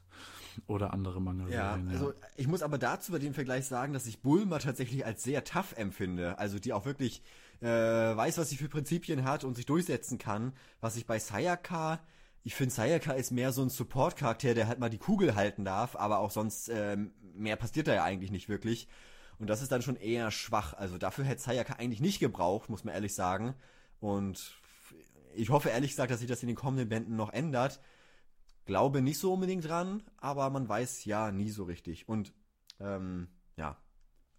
[0.68, 1.48] oder andere Manga.
[1.48, 5.06] Ja, ja, also ich muss aber dazu bei dem Vergleich sagen, dass ich Bulma tatsächlich
[5.06, 6.40] als sehr tough empfinde.
[6.40, 7.22] Also die auch wirklich
[7.62, 10.54] äh, weiß, was sie für Prinzipien hat und sich durchsetzen kann.
[10.82, 12.00] Was ich bei Sayaka,
[12.44, 15.96] ich finde Sayaka ist mehr so ein Support-Charakter, der halt mal die Kugel halten darf,
[15.96, 16.98] aber auch sonst äh,
[17.36, 18.88] mehr passiert da ja eigentlich nicht wirklich.
[19.38, 20.74] Und das ist dann schon eher schwach.
[20.74, 23.56] Also dafür hätte Sayaka eigentlich nicht gebraucht, muss man ehrlich sagen.
[24.06, 24.56] Und
[25.34, 27.82] ich hoffe ehrlich gesagt, dass sich das in den kommenden Bänden noch ändert.
[28.66, 32.08] Glaube nicht so unbedingt dran, aber man weiß ja nie so richtig.
[32.08, 32.32] Und
[32.80, 33.78] ähm, ja,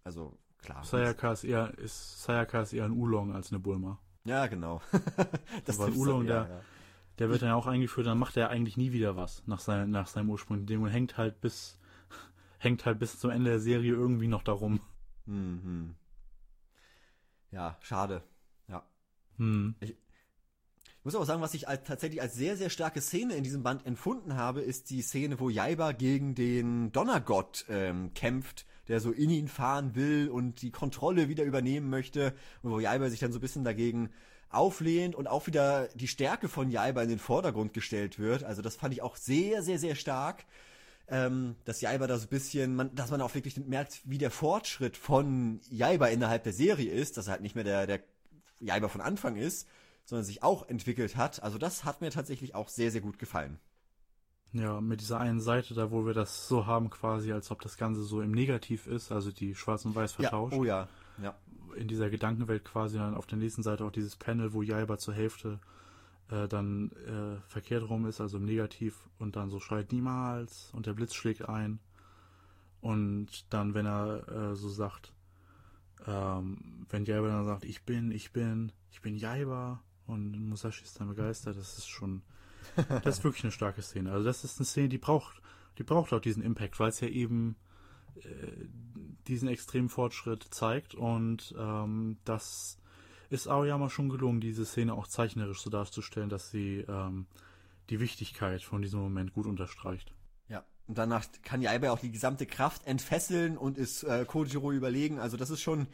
[0.05, 0.85] also klar.
[0.85, 3.99] Sayaka ist eher, ist, Sayaka ist eher ein Ulong als eine Bulma.
[4.23, 4.81] Ja, genau.
[5.65, 6.61] das war Ulong, der, ja.
[7.19, 9.89] der wird dann ja auch eingeführt, dann macht er eigentlich nie wieder was nach, sein,
[9.89, 10.65] nach seinem Ursprung.
[10.65, 11.77] Dem hängt halt bis
[12.57, 14.79] hängt halt bis zum Ende der Serie irgendwie noch darum.
[15.25, 15.95] Mhm.
[17.51, 18.23] Ja, schade.
[19.37, 19.75] Hm.
[19.79, 19.95] Ich,
[21.07, 23.85] muss auch sagen, was ich als, tatsächlich als sehr, sehr starke Szene in diesem Band
[23.85, 29.29] empfunden habe, ist die Szene, wo Jaiba gegen den Donnergott ähm, kämpft, der so in
[29.29, 33.37] ihn fahren will und die Kontrolle wieder übernehmen möchte und wo Jaiba sich dann so
[33.37, 34.09] ein bisschen dagegen
[34.49, 38.43] auflehnt und auch wieder die Stärke von Jaiba in den Vordergrund gestellt wird.
[38.43, 40.45] Also das fand ich auch sehr, sehr, sehr stark.
[41.09, 44.29] ähm, dass Jaiba da so ein bisschen, man, dass man auch wirklich merkt, wie der
[44.29, 48.01] Fortschritt von Jaiba innerhalb der Serie ist, dass er halt nicht mehr der, der
[48.59, 49.67] Jaiba von Anfang ist,
[50.05, 51.43] sondern sich auch entwickelt hat.
[51.43, 53.59] Also das hat mir tatsächlich auch sehr, sehr gut gefallen.
[54.53, 57.77] Ja, mit dieser einen Seite da, wo wir das so haben, quasi, als ob das
[57.77, 60.53] Ganze so im Negativ ist, also die Schwarz und Weiß vertauscht.
[60.53, 60.87] Ja, oh ja,
[61.21, 61.35] ja.
[61.75, 65.13] In dieser Gedankenwelt quasi dann auf der nächsten Seite auch dieses Panel, wo Jaiba zur
[65.13, 65.59] Hälfte
[66.31, 70.85] äh, dann äh, verkehrt rum ist, also im Negativ und dann so schreit niemals und
[70.85, 71.79] der Blitz schlägt ein.
[72.79, 75.11] Und dann, wenn er äh, so sagt,
[76.05, 80.99] ähm, wenn Jaiba dann sagt, ich bin, ich bin, ich bin Jaiba und Musashi ist
[80.99, 82.21] dann begeistert, das ist schon,
[83.03, 84.11] das ist wirklich eine starke Szene.
[84.11, 85.41] Also das ist eine Szene, die braucht,
[85.77, 87.55] die braucht auch diesen Impact, weil es ja eben
[88.15, 88.65] äh,
[89.27, 92.79] diesen extremen Fortschritt zeigt und ähm, das
[93.29, 97.25] ist Aoyama schon gelungen, diese Szene auch zeichnerisch so darzustellen, dass sie ähm,
[97.89, 100.13] die Wichtigkeit von diesem Moment gut unterstreicht.
[100.87, 105.19] Und danach kann Jaiba auch die gesamte Kraft entfesseln und ist äh, Kojiro überlegen.
[105.19, 105.87] Also das ist schon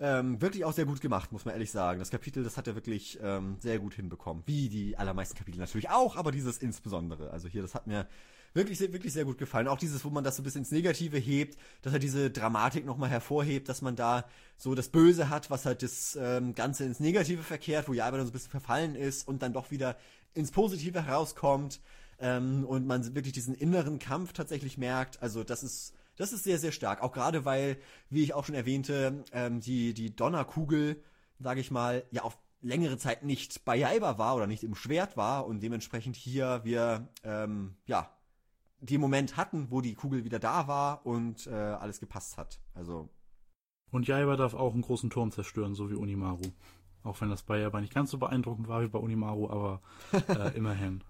[0.00, 1.98] ähm, wirklich auch sehr gut gemacht, muss man ehrlich sagen.
[1.98, 4.42] Das Kapitel, das hat er wirklich ähm, sehr gut hinbekommen.
[4.46, 7.30] Wie die allermeisten Kapitel natürlich auch, aber dieses insbesondere.
[7.30, 8.06] Also hier, das hat mir
[8.54, 9.68] wirklich, wirklich sehr gut gefallen.
[9.68, 12.86] Auch dieses, wo man das so ein bisschen ins Negative hebt, dass er diese Dramatik
[12.86, 14.24] nochmal hervorhebt, dass man da
[14.56, 18.26] so das Böse hat, was halt das ähm, Ganze ins Negative verkehrt, wo Jaiba dann
[18.26, 19.96] so ein bisschen verfallen ist und dann doch wieder
[20.32, 21.80] ins Positive herauskommt
[22.20, 25.22] ähm, und man wirklich diesen inneren Kampf tatsächlich merkt.
[25.22, 27.02] Also das ist das ist sehr, sehr stark.
[27.02, 27.78] Auch gerade weil,
[28.10, 31.02] wie ich auch schon erwähnte, ähm, die, die Donnerkugel,
[31.38, 35.16] sage ich mal, ja auf längere Zeit nicht bei Jaiba war oder nicht im Schwert
[35.16, 38.10] war und dementsprechend hier wir ähm, ja
[38.80, 42.60] den Moment hatten, wo die Kugel wieder da war und äh, alles gepasst hat.
[42.74, 43.08] Also.
[43.90, 46.52] Und Jaiba darf auch einen großen Turm zerstören, so wie Unimaru.
[47.02, 49.80] Auch wenn das bei Jaiba nicht ganz so beeindruckend war wie bei Unimaru, aber
[50.28, 51.02] äh, immerhin.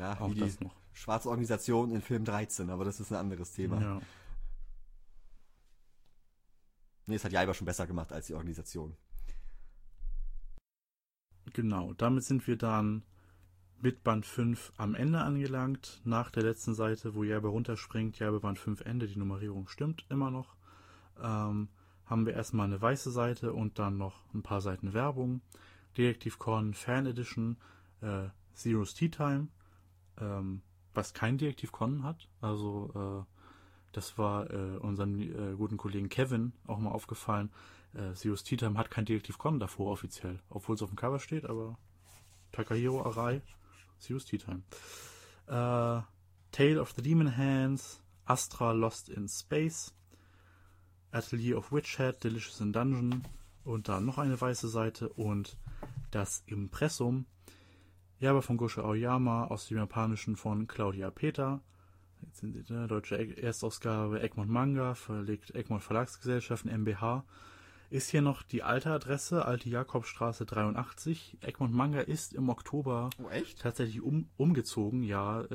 [0.00, 0.74] Ja, auch wie die noch.
[0.92, 3.80] schwarze Organisation in Film 13, aber das ist ein anderes Thema.
[3.80, 4.00] Ja.
[7.06, 8.96] Nee, es hat Jaiba schon besser gemacht als die Organisation.
[11.52, 13.02] Genau, damit sind wir dann
[13.80, 18.18] mit Band 5 am Ende angelangt, nach der letzten Seite, wo Jerbe runterspringt.
[18.18, 20.54] Jerbe Band 5 Ende, die Nummerierung stimmt immer noch.
[21.20, 21.68] Ähm,
[22.04, 25.40] haben wir erstmal eine weiße Seite und dann noch ein paar Seiten Werbung.
[25.96, 27.56] Detective Con Fan Edition,
[28.00, 29.48] äh, Zero's Tea Time,
[30.18, 30.62] ähm,
[30.94, 32.28] was kein Detective Con hat.
[32.40, 33.40] Also, äh,
[33.92, 37.50] das war äh, unserem äh, guten Kollegen Kevin auch mal aufgefallen.
[37.94, 41.44] Äh, Tea Time hat kein Detective Con davor offiziell, obwohl es auf dem Cover steht,
[41.44, 41.78] aber
[42.52, 43.42] Takahiro Arai
[44.00, 44.62] Tea Time.
[45.46, 46.02] Äh,
[46.52, 49.94] Tale of the Demon Hands, Astra Lost in Space,
[51.12, 53.24] Atelier of Witchhead, Delicious in Dungeon
[53.64, 55.56] und dann noch eine weiße Seite und
[56.10, 57.26] das Impressum.
[58.20, 61.60] Ja, aber von Gosho Aoyama aus dem Japanischen von Claudia Peter.
[62.22, 67.24] Jetzt sind die, deutsche Erstausgabe Egmont Manga, verlegt Egmont Verlagsgesellschaften MBH
[67.90, 71.38] ist hier noch die alte Adresse, alte Jakobstraße 83.
[71.40, 75.02] Egmont Manga ist im Oktober oh, tatsächlich um, umgezogen.
[75.02, 75.54] Ja, äh,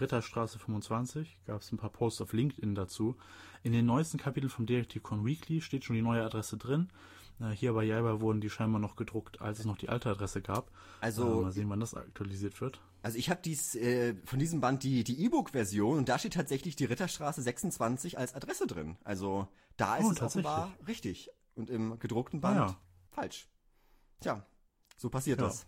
[0.00, 1.38] Ritterstraße 25.
[1.46, 3.16] Gab es ein paar Posts auf LinkedIn dazu.
[3.62, 6.88] In den neuesten Kapiteln vom Detective Con Weekly steht schon die neue Adresse drin.
[7.54, 10.72] Hier bei Jaiba wurden die scheinbar noch gedruckt, als es noch die alte Adresse gab.
[11.00, 12.80] Also äh, mal sehen, wann das aktualisiert wird.
[13.02, 16.74] Also ich habe dies äh, von diesem Band die die E-Book-Version und da steht tatsächlich
[16.74, 18.96] die Ritterstraße 26 als Adresse drin.
[19.04, 22.76] Also da ist oh, es offenbar richtig und im gedruckten Band ja.
[23.10, 23.48] falsch.
[24.20, 24.44] Tja,
[24.96, 25.46] so passiert ja.
[25.46, 25.64] das.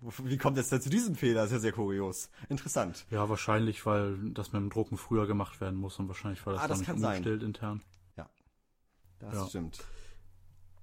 [0.22, 1.48] Wie kommt es denn zu diesem Fehler?
[1.48, 2.28] Sehr, sehr kurios.
[2.50, 3.06] Interessant.
[3.10, 6.62] Ja, wahrscheinlich, weil das mit dem Drucken früher gemacht werden muss und wahrscheinlich war das,
[6.62, 7.82] ah, das dann nicht umgestellt intern.
[8.18, 8.28] Ja,
[9.18, 9.46] das ja.
[9.46, 9.82] stimmt.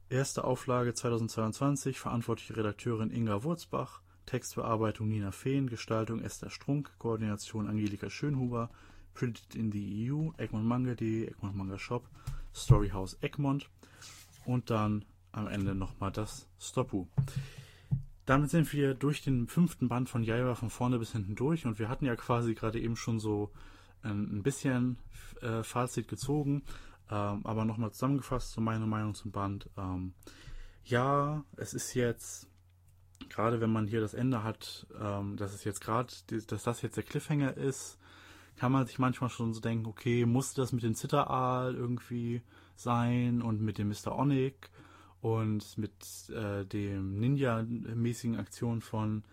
[0.10, 8.10] Erste Auflage 2022, verantwortliche Redakteurin Inga Wurzbach, Textbearbeitung Nina Fehn, Gestaltung Esther Strunk, Koordination Angelika
[8.10, 8.70] Schönhuber,
[9.14, 12.08] Printed in the EU, Egmont Manga.de, Egmont Manga Shop,
[12.56, 13.70] Storyhouse Egmont
[14.46, 15.04] und dann
[15.34, 17.08] am Ende nochmal das Stoppu.
[18.26, 21.80] Damit sind wir durch den fünften Band von Jaiba von vorne bis hinten durch und
[21.80, 23.52] wir hatten ja quasi gerade eben schon so
[24.04, 25.00] ein, bisschen
[25.42, 26.64] äh, Fazit gezogen,
[27.10, 29.70] ähm, aber nochmal zusammengefasst zu meiner Meinung zum Band.
[29.78, 30.14] Ähm,
[30.86, 32.48] ja, es ist jetzt,
[33.30, 36.14] gerade wenn man hier das Ende hat, ähm, dass es jetzt gerade,
[36.48, 37.98] dass das jetzt der Cliffhanger ist,
[38.58, 42.42] kann man sich manchmal schon so denken, okay, musste das mit dem Zitteraal irgendwie
[42.76, 44.18] sein und mit dem Mr.
[44.18, 44.70] Onic
[45.22, 45.92] und mit
[46.30, 49.24] äh, dem Ninja-mäßigen Aktionen von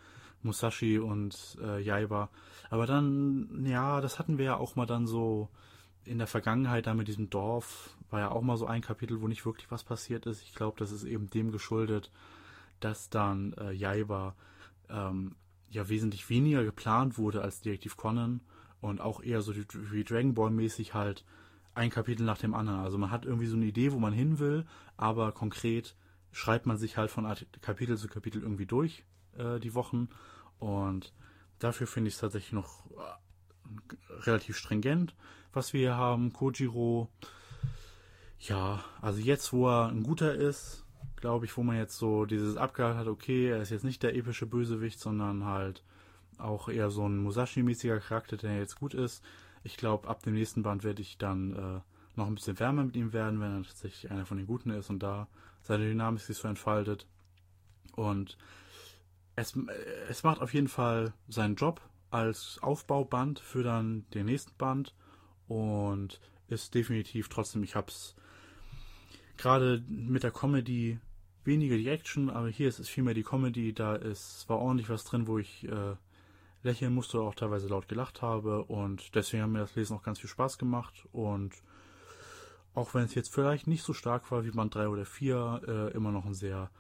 [0.43, 2.29] Musashi und äh, Yaiba.
[2.71, 5.49] Aber dann, ja, das hatten wir ja auch mal dann so
[6.07, 9.29] in der Vergangenheit, da mit diesem Dorf, war ja auch mal so ein Kapitel, wo
[9.29, 10.43] nicht wirklich was passiert ist.
[10.43, 12.11] Ich glaube, das ist eben dem geschuldet,
[12.81, 14.35] dass dann äh, Yaiba
[14.89, 15.35] ähm,
[15.69, 18.41] ja wesentlich weniger geplant wurde als Detektiv Conan
[18.81, 21.25] und auch eher so wie Dragon Ball mäßig halt
[21.75, 22.81] ein Kapitel nach dem anderen.
[22.81, 25.97] Also man hat irgendwie so eine Idee, wo man hin will, aber konkret
[26.31, 27.27] schreibt man sich halt von
[27.63, 29.05] Kapitel zu Kapitel irgendwie durch
[29.37, 30.09] äh, die Wochen
[30.59, 31.13] und
[31.59, 32.85] dafür finde ich es tatsächlich noch
[34.21, 35.15] relativ stringent,
[35.53, 36.33] was wir hier haben.
[36.33, 37.09] Kojiro,
[38.39, 40.85] ja, also jetzt, wo er ein guter ist,
[41.17, 44.15] glaube ich, wo man jetzt so dieses abgehakt hat, okay, er ist jetzt nicht der
[44.15, 45.83] epische Bösewicht, sondern halt
[46.39, 49.25] auch eher so ein Musashi-mäßiger Charakter, der jetzt gut ist.
[49.63, 51.81] Ich glaube, ab dem nächsten Band werde ich dann äh,
[52.17, 54.91] noch ein bisschen wärmer mit ihm werden, wenn er tatsächlich einer von den Guten ist
[54.91, 55.29] und da
[55.63, 57.07] seine Dynamik sich so entfaltet.
[57.97, 58.37] Und
[59.37, 59.57] es,
[60.09, 61.81] es macht auf jeden Fall seinen Job
[62.15, 64.95] als Aufbauband für dann den nächsten Band
[65.49, 68.15] und ist definitiv trotzdem, ich hab's
[69.37, 71.01] gerade mit der Comedy
[71.43, 75.05] weniger die Action, aber hier ist es vielmehr die Comedy, da ist war ordentlich was
[75.05, 75.97] drin, wo ich äh,
[76.63, 80.05] lächeln musste oder auch teilweise laut gelacht habe und deswegen hat mir das Lesen auch
[80.05, 81.53] ganz viel Spaß gemacht und
[82.75, 85.97] auch wenn es jetzt vielleicht nicht so stark war wie Band 3 oder 4, äh,
[85.97, 86.71] immer noch ein sehr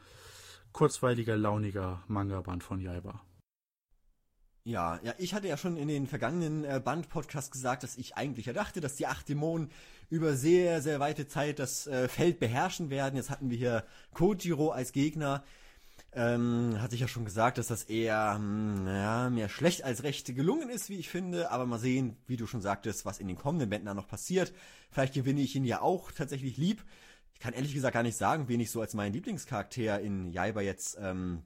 [0.73, 3.21] kurzweiliger, launiger Manga-Band von Jaiba.
[4.67, 8.47] Ja, ja, ich hatte ja schon in den vergangenen äh, Band-Podcasts gesagt, dass ich eigentlich
[8.47, 9.71] ja dachte, dass die acht Dämonen
[10.09, 13.17] über sehr, sehr weite Zeit das äh, Feld beherrschen werden.
[13.17, 13.85] Jetzt hatten wir hier
[14.15, 15.45] Kojiro als Gegner.
[16.15, 20.03] Ähm, hatte ich ja schon gesagt, dass das eher, mh, hm, ja, mehr schlecht als
[20.03, 21.51] recht gelungen ist, wie ich finde.
[21.51, 24.55] Aber mal sehen, wie du schon sagtest, was in den kommenden Bänden da noch passiert.
[24.91, 26.83] Vielleicht gewinne ich ihn ja auch tatsächlich lieb.
[27.35, 30.63] Ich kann ehrlich gesagt gar nicht sagen, wen ich so als meinen Lieblingscharakter in Jaiba
[30.63, 31.43] jetzt ähm,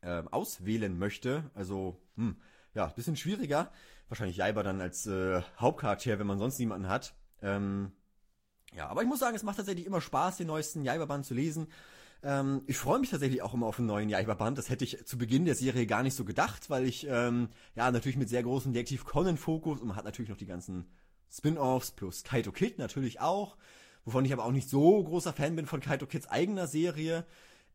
[0.00, 1.50] äh, auswählen möchte.
[1.54, 2.36] Also, hm,
[2.74, 3.70] ja, bisschen schwieriger.
[4.08, 7.14] Wahrscheinlich Jaiba dann als äh, Hauptcharakter, wenn man sonst niemanden hat.
[7.42, 7.92] Ähm,
[8.74, 11.68] ja, aber ich muss sagen, es macht tatsächlich immer Spaß, den neuesten Jaiba-Band zu lesen.
[12.22, 14.58] Ähm, ich freue mich tatsächlich auch immer auf einen neuen Jaiba-Band.
[14.58, 17.90] Das hätte ich zu Beginn der Serie gar nicht so gedacht, weil ich, ähm, ja,
[17.90, 20.86] natürlich mit sehr großem Detektiv Conan-Fokus und man hat natürlich noch die ganzen
[21.30, 23.56] Spin-Offs plus Kaito Kid natürlich auch,
[24.04, 27.24] wovon ich aber auch nicht so großer Fan bin von Kaito Kids eigener Serie.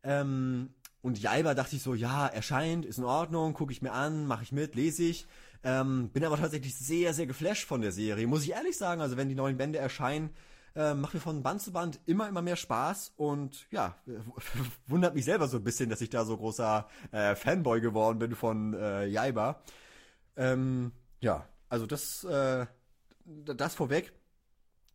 [0.02, 4.26] Ähm, und Jaiba dachte ich so, ja, erscheint, ist in Ordnung, gucke ich mir an,
[4.26, 5.26] mache ich mit, lese ich.
[5.62, 9.02] Ähm, bin aber tatsächlich sehr, sehr geflasht von der Serie, muss ich ehrlich sagen.
[9.02, 10.30] Also wenn die neuen Bände erscheinen,
[10.74, 13.98] äh, macht mir von Band zu Band immer, immer mehr Spaß und ja,
[14.86, 18.34] wundert mich selber so ein bisschen, dass ich da so großer äh, Fanboy geworden bin
[18.34, 19.62] von äh, Jaiba.
[20.36, 22.64] Ähm, ja, also das, äh,
[23.26, 24.14] das vorweg.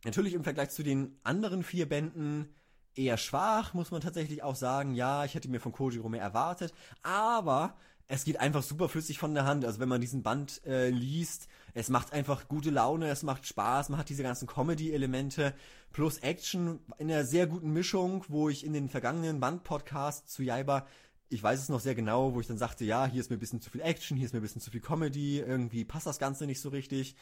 [0.04, 2.52] Natürlich im Vergleich zu den anderen vier Bänden
[3.00, 4.94] eher schwach, muss man tatsächlich auch sagen.
[4.94, 6.72] Ja, ich hätte mir von Kojiro mehr erwartet,
[7.02, 7.74] aber
[8.08, 9.64] es geht einfach super flüssig von der Hand.
[9.64, 13.88] Also wenn man diesen Band äh, liest, es macht einfach gute Laune, es macht Spaß,
[13.88, 15.54] man hat diese ganzen Comedy-Elemente
[15.92, 20.86] plus Action in einer sehr guten Mischung, wo ich in den vergangenen Band-Podcasts zu Jaiba,
[21.28, 23.40] ich weiß es noch sehr genau, wo ich dann sagte, ja, hier ist mir ein
[23.40, 26.18] bisschen zu viel Action, hier ist mir ein bisschen zu viel Comedy, irgendwie passt das
[26.18, 27.14] Ganze nicht so richtig.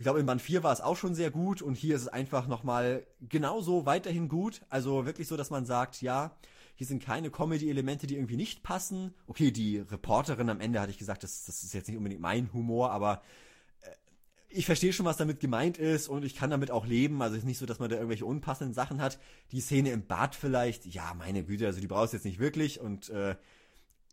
[0.00, 2.08] Ich glaube, in Band 4 war es auch schon sehr gut und hier ist es
[2.08, 4.62] einfach nochmal genauso weiterhin gut.
[4.70, 6.34] Also wirklich so, dass man sagt, ja,
[6.74, 9.12] hier sind keine Comedy-Elemente, die irgendwie nicht passen.
[9.26, 12.50] Okay, die Reporterin am Ende hatte ich gesagt, das, das ist jetzt nicht unbedingt mein
[12.54, 13.20] Humor, aber
[13.82, 13.90] äh,
[14.48, 17.20] ich verstehe schon, was damit gemeint ist und ich kann damit auch leben.
[17.20, 19.18] Also es ist nicht so, dass man da irgendwelche unpassenden Sachen hat.
[19.52, 22.80] Die Szene im Bad vielleicht, ja, meine Güte, also die brauchst du jetzt nicht wirklich
[22.80, 23.36] und äh,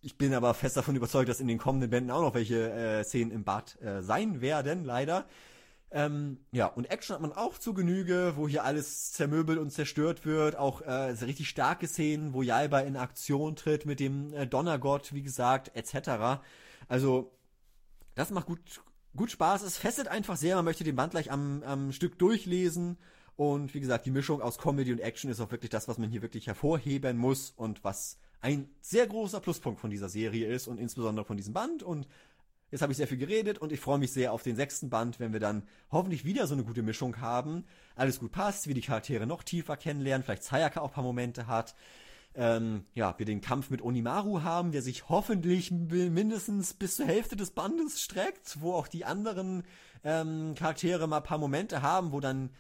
[0.02, 3.06] ich bin aber fest davon überzeugt, dass in den kommenden Bänden auch noch welche äh,
[3.06, 5.26] Szenen im Bad äh, sein werden, leider.
[5.90, 10.26] Ähm, ja, und Action hat man auch zu Genüge, wo hier alles zermöbelt und zerstört
[10.26, 10.58] wird.
[10.58, 15.24] Auch äh, richtig starke Szenen, wo Jalba in Aktion tritt mit dem äh, Donnergott, wie
[15.24, 16.42] gesagt, etc.
[16.90, 17.32] Also,
[18.16, 18.60] das macht gut,
[19.16, 19.64] gut Spaß.
[19.64, 20.58] Es fesselt einfach sehr.
[20.58, 22.98] Man möchte den Band gleich am, am Stück durchlesen.
[23.38, 26.10] Und wie gesagt, die Mischung aus Comedy und Action ist auch wirklich das, was man
[26.10, 30.80] hier wirklich hervorheben muss und was ein sehr großer Pluspunkt von dieser Serie ist und
[30.80, 31.82] insbesondere von diesem Band.
[31.84, 32.08] Und
[32.70, 35.20] Jetzt habe ich sehr viel geredet und ich freue mich sehr auf den sechsten Band,
[35.20, 37.64] wenn wir dann hoffentlich wieder so eine gute Mischung haben.
[37.96, 41.48] Alles gut passt, wir die Charaktere noch tiefer kennenlernen, vielleicht Sayaka auch ein paar Momente
[41.48, 41.76] hat.
[42.36, 47.38] Ähm, ja, wir den Kampf mit Onimaru haben, der sich hoffentlich mindestens bis zur Hälfte
[47.38, 49.64] des Bandes streckt, wo auch die anderen
[50.04, 52.52] ähm, Charaktere mal ein paar Momente haben, wo dann,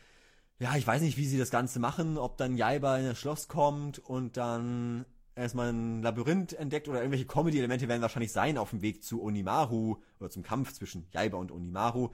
[0.57, 3.49] ja, ich weiß nicht, wie sie das Ganze machen, ob dann Jaiba in das Schloss
[3.49, 5.05] kommt und dann
[5.37, 9.97] erstmal ein Labyrinth entdeckt oder irgendwelche Comedy-Elemente werden wahrscheinlich sein auf dem Weg zu Onimaru
[10.19, 12.09] oder zum Kampf zwischen Jaiba und Onimaru.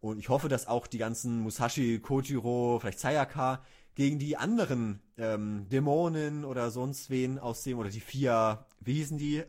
[0.00, 3.62] Und ich hoffe, dass auch die ganzen Musashi, Kojiro, vielleicht Sayaka
[3.94, 9.44] gegen die anderen ähm, Dämonen oder sonst wen aussehen oder die vier, wie hießen die?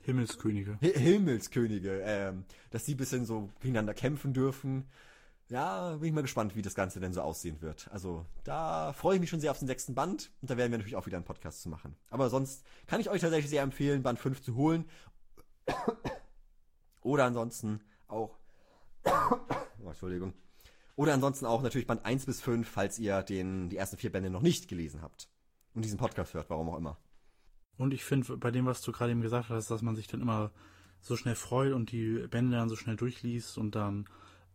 [0.00, 0.78] Himmelskönige.
[0.80, 4.86] Himmelskönige, ähm, dass die bisschen so gegeneinander kämpfen dürfen
[5.52, 7.88] ja, bin ich mal gespannt, wie das Ganze denn so aussehen wird.
[7.92, 10.78] Also da freue ich mich schon sehr auf den sechsten Band und da werden wir
[10.78, 11.94] natürlich auch wieder einen Podcast zu machen.
[12.08, 14.86] Aber sonst kann ich euch tatsächlich sehr empfehlen, Band 5 zu holen.
[17.02, 18.38] Oder ansonsten auch
[19.04, 20.32] oh, Entschuldigung.
[20.96, 24.30] Oder ansonsten auch natürlich Band 1 bis 5, falls ihr den, die ersten vier Bände
[24.30, 25.28] noch nicht gelesen habt.
[25.74, 26.96] Und diesen Podcast hört, warum auch immer.
[27.76, 30.22] Und ich finde, bei dem, was du gerade eben gesagt hast, dass man sich dann
[30.22, 30.50] immer
[31.02, 34.06] so schnell freut und die Bände dann so schnell durchliest und dann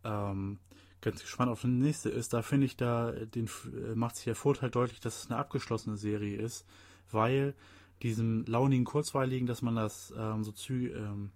[0.02, 0.58] ähm,
[1.00, 4.34] ganz gespannt auf den nächste ist, da finde ich da, den äh, macht sich der
[4.34, 6.66] Vorteil deutlich, dass es eine abgeschlossene Serie ist,
[7.10, 7.54] weil
[8.02, 11.30] diesem launigen, kurzweiligen, dass man das ähm, so zü ähm,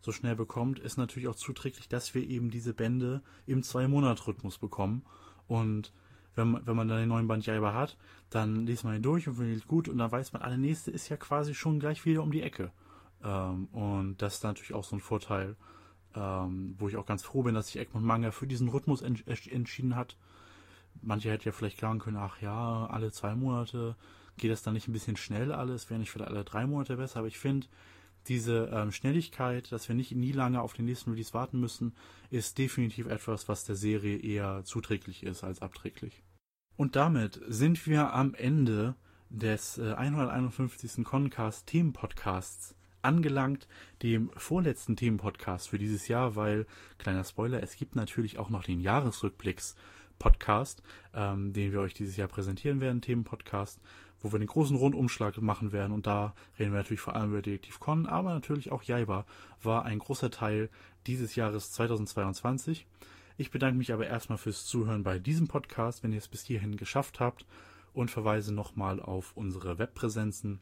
[0.00, 5.02] so schnell bekommt, ist natürlich auch zuträglich, dass wir eben diese Bände im Zwei-Monat-Rhythmus bekommen.
[5.48, 5.92] Und
[6.34, 7.96] wenn man, wenn man dann den neuen Band Jaiba hat,
[8.30, 10.90] dann liest man ihn durch und findet gut und dann weiß man, ah, der nächste
[10.90, 12.70] ist ja quasi schon gleich wieder um die Ecke.
[13.24, 15.56] Ähm, und das ist natürlich auch so ein Vorteil,
[16.14, 19.26] ähm, wo ich auch ganz froh bin, dass sich Egmont Manga für diesen Rhythmus ent
[19.26, 20.16] entschieden hat.
[21.02, 23.96] Manche hätten ja vielleicht sagen können, ach ja, alle zwei Monate
[24.36, 27.20] geht das dann nicht ein bisschen schnell alles, wäre nicht vielleicht alle drei Monate besser,
[27.20, 27.66] aber ich finde,
[28.26, 31.94] diese ähm, Schnelligkeit, dass wir nicht nie lange auf den nächsten Release warten müssen,
[32.30, 36.22] ist definitiv etwas, was der Serie eher zuträglich ist als abträglich.
[36.76, 38.94] Und damit sind wir am Ende
[39.30, 41.04] des äh, 151.
[41.04, 43.68] Concast Themenpodcasts angelangt,
[44.02, 46.66] dem vorletzten Themenpodcast für dieses Jahr, weil,
[46.98, 49.76] kleiner Spoiler, es gibt natürlich auch noch den Jahresrückblicks
[50.18, 50.82] Podcast,
[51.14, 53.80] ähm, den wir euch dieses Jahr präsentieren werden, Themenpodcast,
[54.20, 57.42] wo wir den großen Rundumschlag machen werden und da reden wir natürlich vor allem über
[57.42, 59.26] Detektiv Con, aber natürlich auch Jaiba
[59.62, 60.70] war ein großer Teil
[61.06, 62.86] dieses Jahres 2022.
[63.36, 66.76] Ich bedanke mich aber erstmal fürs Zuhören bei diesem Podcast, wenn ihr es bis hierhin
[66.76, 67.46] geschafft habt
[67.92, 70.58] und verweise nochmal auf unsere Webpräsenzen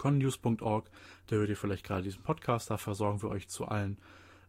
[0.00, 0.90] connews.org.
[1.26, 3.98] Da hört ihr vielleicht gerade diesen Podcast, da versorgen wir euch zu allen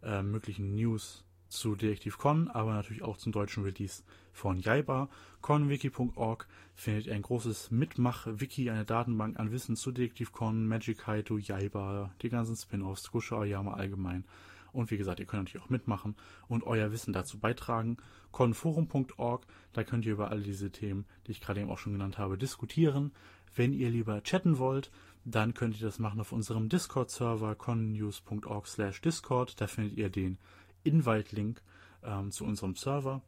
[0.01, 5.09] äh, möglichen News zu Detektiv Con, aber natürlich auch zum deutschen Release von Jaiba.
[5.41, 11.37] Conwiki.org findet ihr ein großes Mitmach-Wiki, eine Datenbank an Wissen zu Detektiv Con, Magic Kaito,
[11.37, 14.23] Jaiba, die ganzen Spin-offs, Gusha Oyama allgemein.
[14.71, 16.15] Und wie gesagt, ihr könnt natürlich auch mitmachen
[16.47, 17.97] und euer Wissen dazu beitragen.
[18.31, 22.17] Conforum.org, da könnt ihr über all diese Themen, die ich gerade eben auch schon genannt
[22.17, 23.11] habe, diskutieren.
[23.53, 24.91] Wenn ihr lieber chatten wollt,
[25.23, 29.59] dann könnt ihr das machen auf unserem Discord-Server connews.org slash discord.
[29.59, 30.37] Da findet ihr den
[30.83, 31.61] Invite-Link
[32.03, 33.21] ähm, zu unserem Server.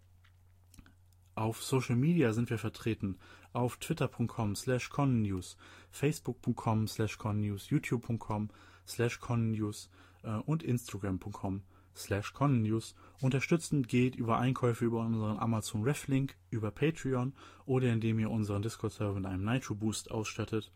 [1.35, 3.17] Auf Social Media sind wir vertreten.
[3.53, 5.57] Auf twitter.com slash connews,
[5.91, 8.49] facebook.com slash connews, youtube.com
[8.87, 9.89] slash connews
[10.23, 11.61] äh, und instagram.com
[11.95, 12.95] slash connews.
[13.21, 17.33] Unterstützend geht über Einkäufe über unseren Amazon Ref Link, über Patreon
[17.65, 20.71] oder indem ihr unseren Discord-Server mit einem Nitro Boost ausstattet.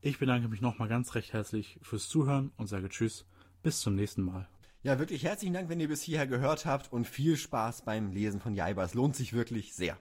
[0.00, 3.26] Ich bedanke mich nochmal ganz recht herzlich fürs Zuhören und sage Tschüss,
[3.64, 4.46] bis zum nächsten Mal.
[4.84, 8.40] Ja, wirklich herzlichen Dank, wenn ihr bis hierher gehört habt und viel Spaß beim Lesen
[8.40, 8.84] von Jaiba.
[8.84, 9.98] Es lohnt sich wirklich sehr.